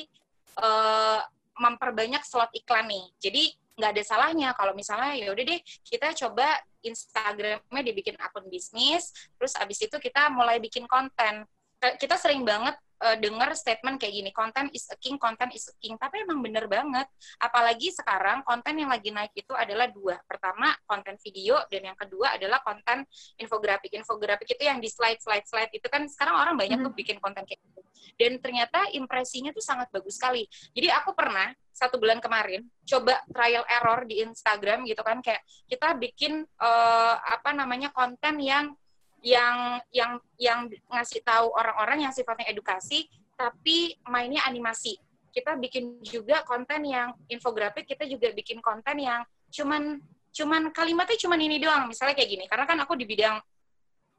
[0.60, 1.22] uh,
[1.58, 3.06] memperbanyak slot iklan nih.
[3.18, 3.42] Jadi
[3.78, 6.50] nggak ada salahnya kalau misalnya ya udah deh kita coba
[6.82, 11.46] Instagramnya dibikin akun bisnis, terus abis itu kita mulai bikin konten.
[11.78, 15.74] Kita sering banget uh, dengar statement kayak gini, konten is a king, konten is a
[15.78, 15.94] king.
[15.94, 17.06] Tapi emang bener banget.
[17.38, 20.18] Apalagi sekarang konten yang lagi naik itu adalah dua.
[20.26, 23.06] Pertama, konten video, dan yang kedua adalah konten
[23.38, 23.94] infografik.
[23.94, 25.70] Infografik itu yang di slide, slide, slide.
[25.70, 26.98] Itu kan sekarang orang banyak tuh hmm.
[26.98, 27.77] bikin konten kayak gitu.
[28.14, 30.46] Dan ternyata impresinya tuh sangat bagus sekali.
[30.72, 35.94] Jadi aku pernah satu bulan kemarin coba trial error di Instagram gitu kan kayak kita
[35.94, 38.74] bikin uh, apa namanya konten yang
[39.22, 43.06] yang yang yang ngasih tahu orang-orang yang sifatnya edukasi
[43.38, 44.98] tapi mainnya animasi.
[45.30, 49.22] Kita bikin juga konten yang infografik, kita juga bikin konten yang
[49.54, 50.02] cuman
[50.34, 51.86] cuman kalimatnya cuman ini doang.
[51.86, 53.38] Misalnya kayak gini, karena kan aku di bidang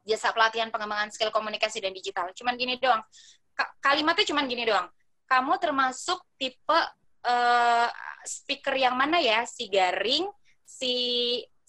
[0.00, 2.32] jasa pelatihan pengembangan skill komunikasi dan digital.
[2.32, 3.04] Cuman gini doang.
[3.80, 4.88] Kalimatnya cuman gini doang.
[5.26, 6.80] Kamu termasuk tipe
[7.26, 7.88] uh,
[8.26, 9.46] speaker yang mana ya?
[9.46, 10.26] Si garing,
[10.66, 10.94] si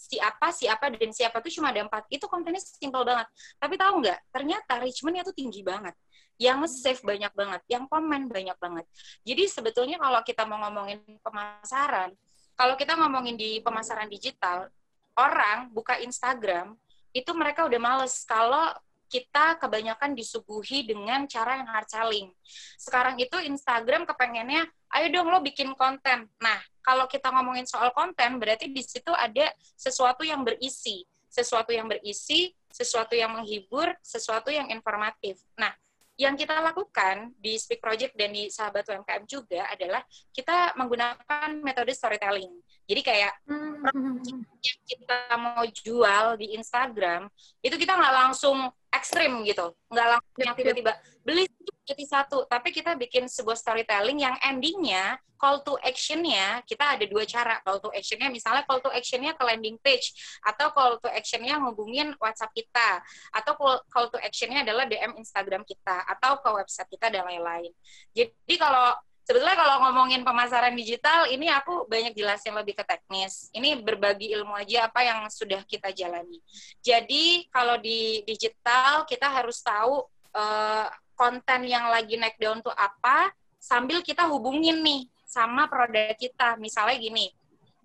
[0.02, 2.10] si apa, si apa, dan siapa itu cuma ada empat.
[2.10, 3.30] Itu kontennya simpel banget.
[3.62, 4.20] Tapi tahu nggak?
[4.34, 5.94] Ternyata Richmondnya tuh tinggi banget.
[6.42, 8.86] Yang save banyak banget, yang komen banyak banget.
[9.22, 12.18] Jadi sebetulnya kalau kita mau ngomongin pemasaran,
[12.58, 14.66] kalau kita ngomongin di pemasaran digital,
[15.14, 16.74] orang buka Instagram,
[17.14, 18.74] itu mereka udah males kalau
[19.12, 22.32] kita kebanyakan disuguhi dengan cara yang hard selling.
[22.80, 24.64] Sekarang itu Instagram kepengennya,
[24.96, 26.32] ayo dong lo bikin konten.
[26.40, 31.04] Nah, kalau kita ngomongin soal konten, berarti di situ ada sesuatu yang berisi.
[31.28, 35.44] Sesuatu yang berisi, sesuatu yang menghibur, sesuatu yang informatif.
[35.60, 35.72] Nah,
[36.20, 41.92] yang kita lakukan di Speak Project dan di Sahabat UMKM juga adalah kita menggunakan metode
[41.98, 42.52] storytelling.
[42.92, 44.20] Jadi kayak hmm.
[44.60, 47.32] yang kita mau jual di Instagram,
[47.64, 49.72] itu kita nggak langsung ekstrim gitu.
[49.88, 50.92] Nggak langsung yang tiba-tiba
[51.24, 51.48] beli
[51.88, 52.44] jadi satu.
[52.52, 57.64] Tapi kita bikin sebuah storytelling yang endingnya call to actionnya kita ada dua cara.
[57.66, 62.12] Call to actionnya misalnya call to actionnya ke landing page atau call to actionnya ngubungin
[62.22, 63.02] WhatsApp kita
[63.34, 63.58] atau
[63.90, 67.74] call to actionnya adalah DM Instagram kita atau ke website kita dan lain-lain.
[68.14, 68.94] Jadi kalau
[69.32, 73.48] sebetulnya kalau ngomongin pemasaran digital ini aku banyak jelasin lebih ke teknis.
[73.56, 76.44] Ini berbagi ilmu aja apa yang sudah kita jalani.
[76.84, 80.04] Jadi kalau di digital kita harus tahu
[80.36, 86.60] uh, konten yang lagi naik daun tuh apa sambil kita hubungin nih sama produk kita.
[86.60, 87.32] Misalnya gini,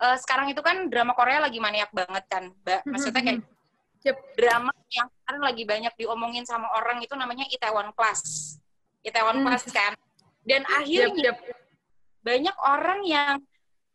[0.02, 2.90] uh, sekarang itu kan drama Korea lagi maniak banget kan, Mbak.
[2.90, 3.46] Maksudnya kayak
[4.02, 4.18] yep.
[4.34, 8.58] drama yang sekarang lagi banyak diomongin sama orang itu namanya Itaewon Class.
[9.06, 9.94] Itaewon Class kan
[10.46, 11.58] dan akhirnya yep, yep.
[12.22, 13.42] banyak orang yang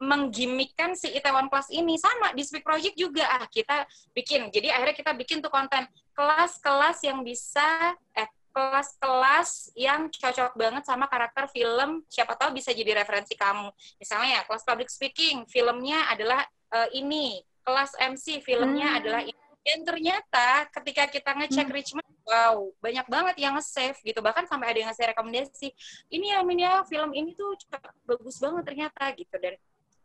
[0.01, 1.95] menggimikkan si Itaewon Class ini.
[1.95, 3.23] Sama di Speak Project juga.
[3.29, 4.49] Ah kita bikin.
[4.49, 5.85] Jadi akhirnya kita bikin tuh konten.
[6.17, 12.03] Kelas-kelas yang bisa eh kelas-kelas yang cocok banget sama karakter film.
[12.11, 13.71] Siapa tahu bisa jadi referensi kamu.
[14.01, 16.43] Misalnya ya kelas public speaking filmnya adalah
[16.75, 17.39] uh, ini.
[17.61, 18.99] Kelas MC filmnya hmm.
[18.99, 21.77] adalah ini dan ternyata ketika kita ngecek hmm.
[21.77, 24.17] Richmond, wow, banyak banget yang nge-save gitu.
[24.17, 25.69] Bahkan sampai ada yang ngasih rekomendasi,
[26.09, 27.53] ini ya, ini ya, film ini tuh
[28.09, 29.35] bagus banget ternyata gitu.
[29.37, 29.53] Dan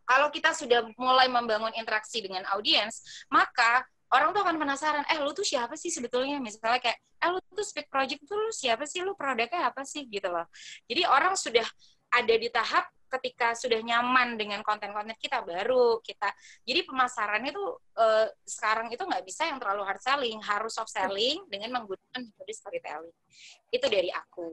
[0.04, 3.00] kalau kita sudah mulai membangun interaksi dengan audiens,
[3.32, 3.80] maka
[4.12, 6.36] orang tuh akan penasaran, eh lu tuh siapa sih sebetulnya?
[6.36, 9.00] Misalnya kayak, eh lu tuh speak project tuh lu siapa sih?
[9.00, 10.04] Lu produknya apa sih?
[10.04, 10.44] Gitu loh.
[10.84, 11.64] Jadi orang sudah
[12.12, 16.30] ada di tahap ketika sudah nyaman dengan konten-konten kita baru kita
[16.66, 21.42] jadi pemasarannya tuh uh, sekarang itu nggak bisa yang terlalu hard selling harus soft selling
[21.48, 23.16] dengan menggunakan metode storytelling.
[23.72, 24.48] Itu dari aku.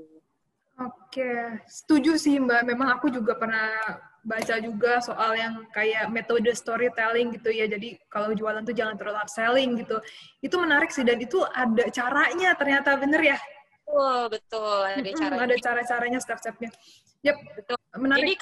[0.82, 2.66] Oke setuju sih mbak.
[2.66, 3.78] Memang aku juga pernah
[4.24, 7.70] baca juga soal yang kayak metode storytelling gitu ya.
[7.70, 9.98] Jadi kalau jualan tuh jangan terlalu hard selling gitu.
[10.42, 13.38] Itu menarik sih dan itu ada caranya ternyata bener ya
[13.84, 14.80] Betul, betul.
[14.88, 15.36] Ada cara.
[15.44, 16.72] Ada cara-caranya, step-stepnya.
[17.24, 17.78] Yep, betul.
[18.00, 18.20] Menarik.
[18.24, 18.34] Jadi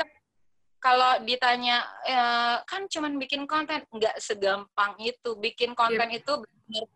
[0.82, 2.18] kalau ditanya e,
[2.66, 5.38] kan cuman bikin konten, nggak segampang itu.
[5.38, 6.22] Bikin konten yep.
[6.24, 6.34] itu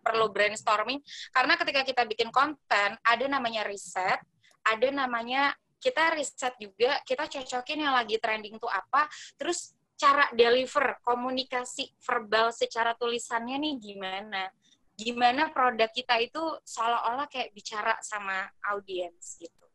[0.01, 1.03] perlu brainstorming
[1.35, 4.23] karena ketika kita bikin konten ada namanya riset,
[4.63, 5.51] ada namanya
[5.83, 12.49] kita riset juga, kita cocokin yang lagi trending tuh apa, terus cara deliver komunikasi verbal
[12.55, 14.49] secara tulisannya nih gimana?
[14.95, 19.65] Gimana produk kita itu seolah-olah kayak bicara sama audiens gitu.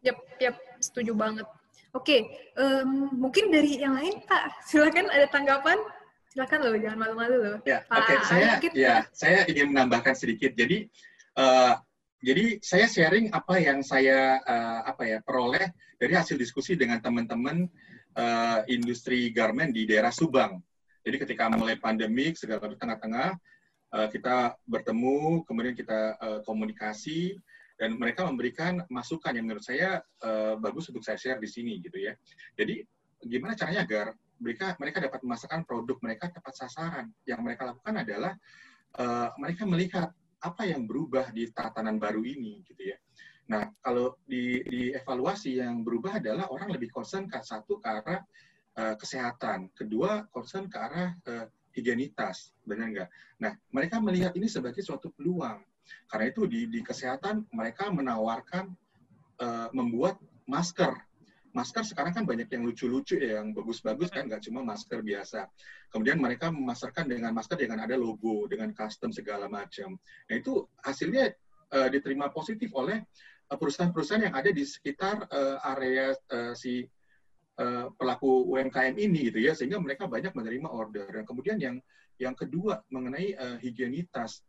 [0.00, 1.44] Yap, yap, setuju banget.
[1.92, 2.24] Oke,
[2.56, 5.76] um, mungkin dari yang lain Pak, silakan ada tanggapan.
[6.28, 7.58] Silakan loh, jangan malu-malu loh.
[7.64, 8.16] Ya, oke, okay.
[8.28, 10.52] saya mungkin, ya, saya ingin menambahkan sedikit.
[10.52, 10.88] Jadi
[11.36, 11.76] uh,
[12.18, 17.66] jadi saya sharing apa yang saya uh, apa ya peroleh dari hasil diskusi dengan teman-teman
[18.18, 20.58] uh, industri garment di daerah Subang.
[21.02, 23.38] Jadi ketika mulai pandemik segala di tengah-tengah
[23.94, 27.38] uh, kita bertemu, kemudian kita uh, komunikasi
[27.78, 32.10] dan mereka memberikan masukan yang menurut saya uh, bagus untuk saya share di sini gitu
[32.10, 32.12] ya.
[32.58, 32.82] Jadi
[33.22, 34.06] gimana caranya agar
[34.38, 37.06] mereka mereka dapat memasarkan produk mereka tepat sasaran.
[37.22, 38.32] Yang mereka lakukan adalah
[38.98, 42.98] uh, mereka melihat apa yang berubah di tatanan baru ini gitu ya.
[43.48, 48.20] Nah, kalau di, di evaluasi yang berubah adalah orang lebih concern ke satu ke arah
[48.76, 51.46] uh, kesehatan, kedua concern ke arah uh,
[51.78, 53.08] higienitas, benar nggak?
[53.38, 55.62] Nah, mereka melihat ini sebagai suatu peluang
[56.08, 58.72] karena itu di, di kesehatan mereka menawarkan
[59.40, 60.92] uh, membuat masker.
[61.56, 65.48] Masker sekarang kan banyak yang lucu-lucu ya, yang bagus-bagus kan, nggak cuma masker biasa.
[65.88, 69.96] Kemudian mereka memasarkan dengan masker dengan ada logo, dengan custom segala macam.
[70.28, 71.32] Nah itu hasilnya
[71.72, 73.00] uh, diterima positif oleh
[73.48, 76.84] eh, perusahaan-perusahaan yang ada di sekitar uh, area uh, si
[77.58, 81.06] uh, pelaku UMKM ini gitu ya, sehingga mereka banyak menerima order.
[81.10, 81.76] Dan kemudian yang
[82.18, 84.42] yang kedua mengenai uh, higienitas.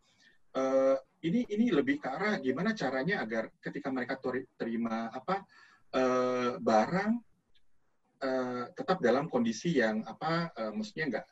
[0.49, 4.18] Uh, ini ini lebih ke arah gimana caranya agar ketika mereka
[4.57, 5.45] terima apa
[5.93, 7.12] uh, barang
[8.24, 11.26] uh, tetap dalam kondisi yang apa uh, maksudnya nggak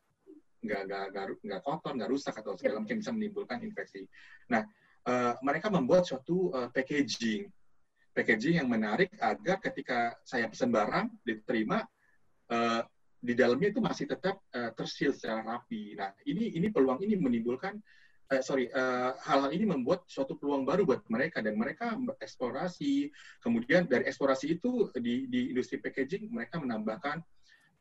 [0.67, 4.05] nggak nggak nggak kotor nggak rusak atau segala macam bisa menimbulkan infeksi.
[4.53, 4.65] Nah
[5.07, 7.47] uh, mereka membuat suatu uh, packaging
[8.17, 11.85] packaging yang menarik agar ketika saya pesan barang diterima
[12.49, 12.81] uh,
[13.21, 15.93] di dalamnya itu masih tetap uh, tersil secara rapi.
[15.93, 17.77] Nah ini ini peluang ini menimbulkan
[18.33, 21.45] uh, sorry uh, hal-hal ini membuat suatu peluang baru buat mereka.
[21.45, 23.13] Dan mereka bereksplorasi.
[23.45, 27.21] Kemudian dari eksplorasi itu di di industri packaging mereka menambahkan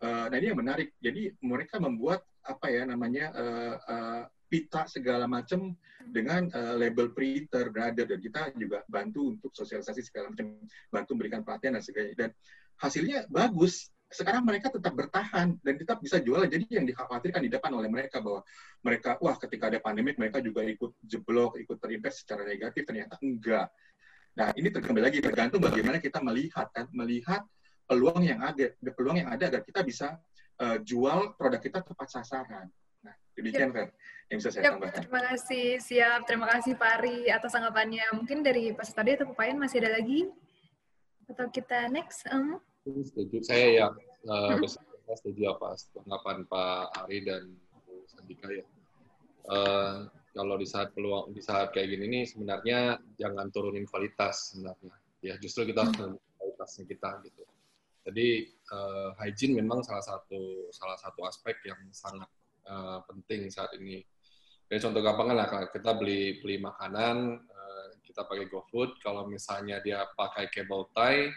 [0.05, 0.93] uh, nah ini yang menarik.
[1.01, 5.75] Jadi mereka membuat apa ya namanya uh, uh, pita segala macam
[6.07, 10.55] dengan uh, label printer berada dan kita juga bantu untuk sosialisasi segala macam
[10.89, 12.31] bantu memberikan pelatihan dan sebagainya dan
[12.79, 16.47] hasilnya bagus sekarang mereka tetap bertahan dan tetap bisa jualan.
[16.47, 18.47] Jadi yang dikhawatirkan di depan oleh mereka bahwa
[18.87, 23.67] mereka, wah ketika ada pandemik mereka juga ikut jeblok, ikut terinvest secara negatif, ternyata enggak.
[24.39, 27.43] Nah ini kembali lagi tergantung bagaimana kita melihat kan, melihat
[27.87, 30.15] peluang yang ada, peluang yang ada agar kita bisa
[30.63, 32.71] uh, jual produk kita tepat sasaran.
[33.37, 33.93] Demikian Fer
[34.27, 35.07] yang bisa saya tambahkan.
[35.07, 36.21] Terima kasih, siap.
[36.27, 38.07] Terima kasih Pak Ari atas tanggapannya.
[38.19, 40.27] Mungkin dari Pak tadi atau Pak Payan masih ada lagi?
[41.31, 42.27] Atau kita next?
[42.31, 43.43] Um setuju.
[43.47, 43.95] Saya yang
[44.27, 47.55] uh, saya setuju apa tanggapan Pak Ari dan
[47.87, 48.67] Bu Sandika ya.
[49.47, 54.95] Uh, kalau di saat peluang di saat kayak gini nih sebenarnya jangan turunin kualitas sebenarnya.
[55.23, 56.19] Ya justru kita harus hmm.
[56.39, 57.43] kualitasnya kita gitu.
[58.07, 62.31] Jadi uh, hygiene memang salah satu salah satu aspek yang sangat
[62.69, 64.03] uh, penting saat ini.
[64.67, 70.03] Jadi contoh gampang lah kita beli beli makanan uh, kita pakai GoFood kalau misalnya dia
[70.19, 71.31] pakai cable tie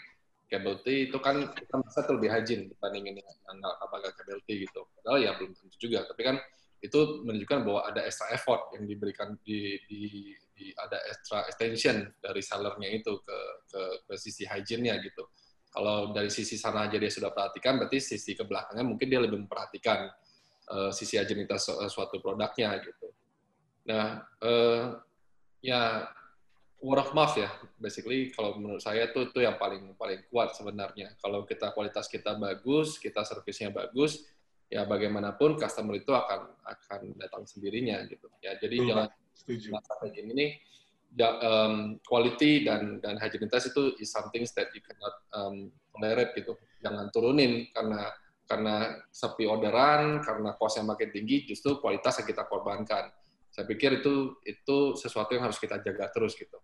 [0.50, 4.82] cable T itu kan kita merasa lebih hygiene dibandingin yang nggak pakai cable T gitu.
[4.98, 6.10] Padahal ya belum tentu juga.
[6.10, 6.36] Tapi kan
[6.80, 12.40] itu menunjukkan bahwa ada extra effort yang diberikan di, di, di ada extra extension dari
[12.40, 15.28] sellernya itu ke, ke, ke sisi hygiene-nya gitu.
[15.70, 19.46] Kalau dari sisi sana aja dia sudah perhatikan, berarti sisi ke belakangnya mungkin dia lebih
[19.46, 20.10] memperhatikan
[20.70, 23.12] uh, sisi hygienitas suatu produknya gitu.
[23.90, 25.02] Nah, uh,
[25.60, 26.08] ya
[26.80, 31.12] word of mouth ya, basically kalau menurut saya tuh itu yang paling paling kuat sebenarnya.
[31.20, 34.24] Kalau kita kualitas kita bagus, kita servisnya bagus,
[34.72, 38.32] ya bagaimanapun customer itu akan akan datang sendirinya gitu.
[38.40, 39.10] Ya jadi jangan
[39.74, 40.62] masa kayak nih,
[41.18, 46.56] ya, um, quality dan dan hygienitas itu is something that you cannot um, tolerate gitu.
[46.80, 48.08] Jangan turunin karena
[48.50, 53.14] karena sepi orderan, karena cost yang makin tinggi, justru kualitas yang kita korbankan.
[53.54, 56.58] Saya pikir itu itu sesuatu yang harus kita jaga terus gitu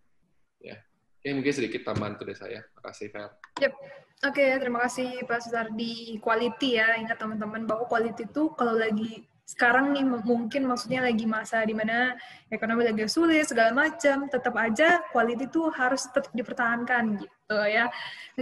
[0.61, 0.77] ya
[1.25, 2.59] Oke, mungkin sedikit tambahan itu dari saya.
[2.61, 3.29] Terima kasih, Fer.
[3.57, 3.73] Yep.
[3.73, 3.81] Oke,
[4.29, 6.21] okay, terima kasih Pak Sutardi.
[6.21, 11.61] Quality ya, ingat teman-teman bahwa quality itu kalau lagi sekarang nih mungkin maksudnya lagi masa
[11.61, 12.17] di mana
[12.49, 17.85] ekonomi lagi sulit segala macam, tetap aja quality itu harus tetap dipertahankan gitu ya.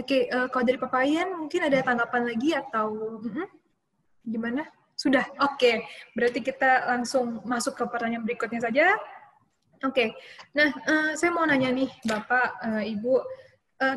[0.00, 3.48] okay, uh, kalau dari Papayan mungkin ada tanggapan lagi atau -huh.
[4.24, 4.64] gimana?
[4.96, 5.60] Sudah, oke.
[5.60, 5.84] Okay.
[6.16, 8.96] Berarti kita langsung masuk ke pertanyaan berikutnya saja.
[9.84, 10.08] Oke, okay.
[10.56, 13.20] nah uh, saya mau nanya nih Bapak, uh, Ibu,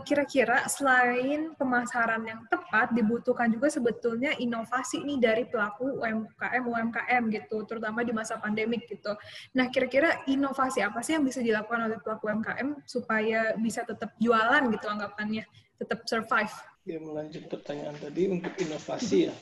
[0.03, 7.63] kira-kira selain pemasaran yang tepat, dibutuhkan juga sebetulnya inovasi nih dari pelaku UMKM, UMKM gitu,
[7.69, 9.13] terutama di masa pandemik gitu.
[9.53, 14.65] Nah, kira-kira inovasi apa sih yang bisa dilakukan oleh pelaku UMKM supaya bisa tetap jualan
[14.73, 15.45] gitu anggapannya,
[15.77, 16.53] tetap survive?
[16.87, 19.35] Ya, melanjut pertanyaan tadi untuk inovasi ya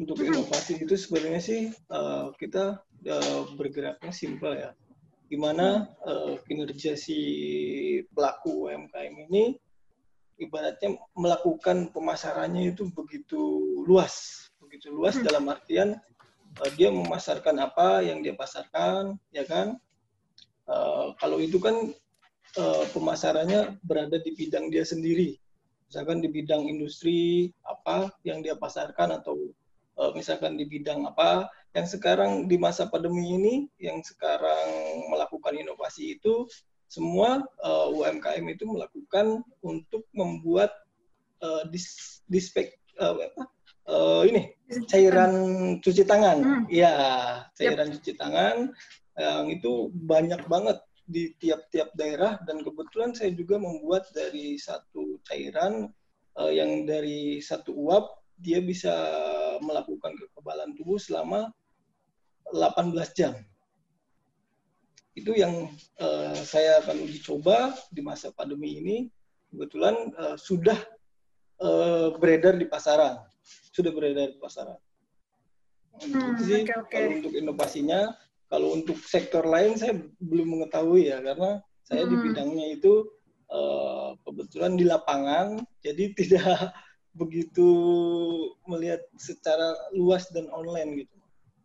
[0.00, 1.60] untuk inovasi itu sebenarnya sih
[1.92, 4.70] uh, kita uh, bergeraknya simpel ya.
[5.30, 7.18] Gimana uh, kinerja si
[8.10, 9.54] pelaku UMKM ini
[10.42, 13.38] ibaratnya melakukan pemasarannya itu begitu
[13.86, 15.22] luas, begitu luas hmm.
[15.22, 15.94] dalam artian
[16.58, 19.78] uh, dia memasarkan apa yang dia pasarkan, ya kan?
[20.66, 21.94] Uh, kalau itu kan
[22.58, 25.38] uh, pemasarannya berada di bidang dia sendiri,
[25.86, 29.54] misalkan di bidang industri apa yang dia pasarkan atau
[29.94, 34.66] uh, misalkan di bidang apa yang sekarang di masa pandemi ini yang sekarang
[35.06, 36.46] melakukan inovasi itu
[36.90, 40.74] semua uh, eh, UMKM itu melakukan untuk membuat
[41.38, 43.46] uh, dis, dispek uh, apa
[43.86, 44.50] uh, ini
[44.90, 45.32] cairan
[45.78, 46.62] cuci tangan hmm.
[46.66, 46.92] ya
[47.54, 47.94] cairan yep.
[47.98, 48.74] cuci tangan
[49.20, 55.90] yang itu banyak banget di tiap-tiap daerah dan kebetulan saya juga membuat dari satu cairan
[56.38, 58.92] uh, yang dari satu uap dia bisa
[59.60, 61.52] melakukan kekebalan tubuh selama
[62.50, 63.36] 18 jam.
[65.12, 65.68] Itu yang
[66.00, 68.96] uh, saya akan uji coba di masa pandemi ini.
[69.50, 70.78] Kebetulan uh, sudah
[71.60, 73.20] uh, beredar di pasaran.
[73.70, 74.78] Sudah beredar di pasaran.
[76.00, 76.96] Hmm, sih okay, okay.
[77.04, 78.00] kalau untuk inovasinya.
[78.50, 82.10] Kalau untuk sektor lain saya belum mengetahui ya karena saya hmm.
[82.10, 83.06] di bidangnya itu
[83.46, 86.74] uh, kebetulan di lapangan, jadi tidak
[87.14, 87.68] begitu
[88.66, 91.14] melihat secara luas dan online gitu.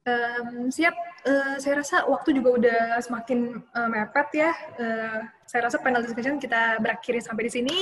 [0.06, 0.93] Um, siap,
[1.26, 4.52] uh, saya rasa waktu juga udah semakin uh, mepet ya.
[4.78, 7.78] Uh, saya rasa panel discussion kita berakhir sampai di sini.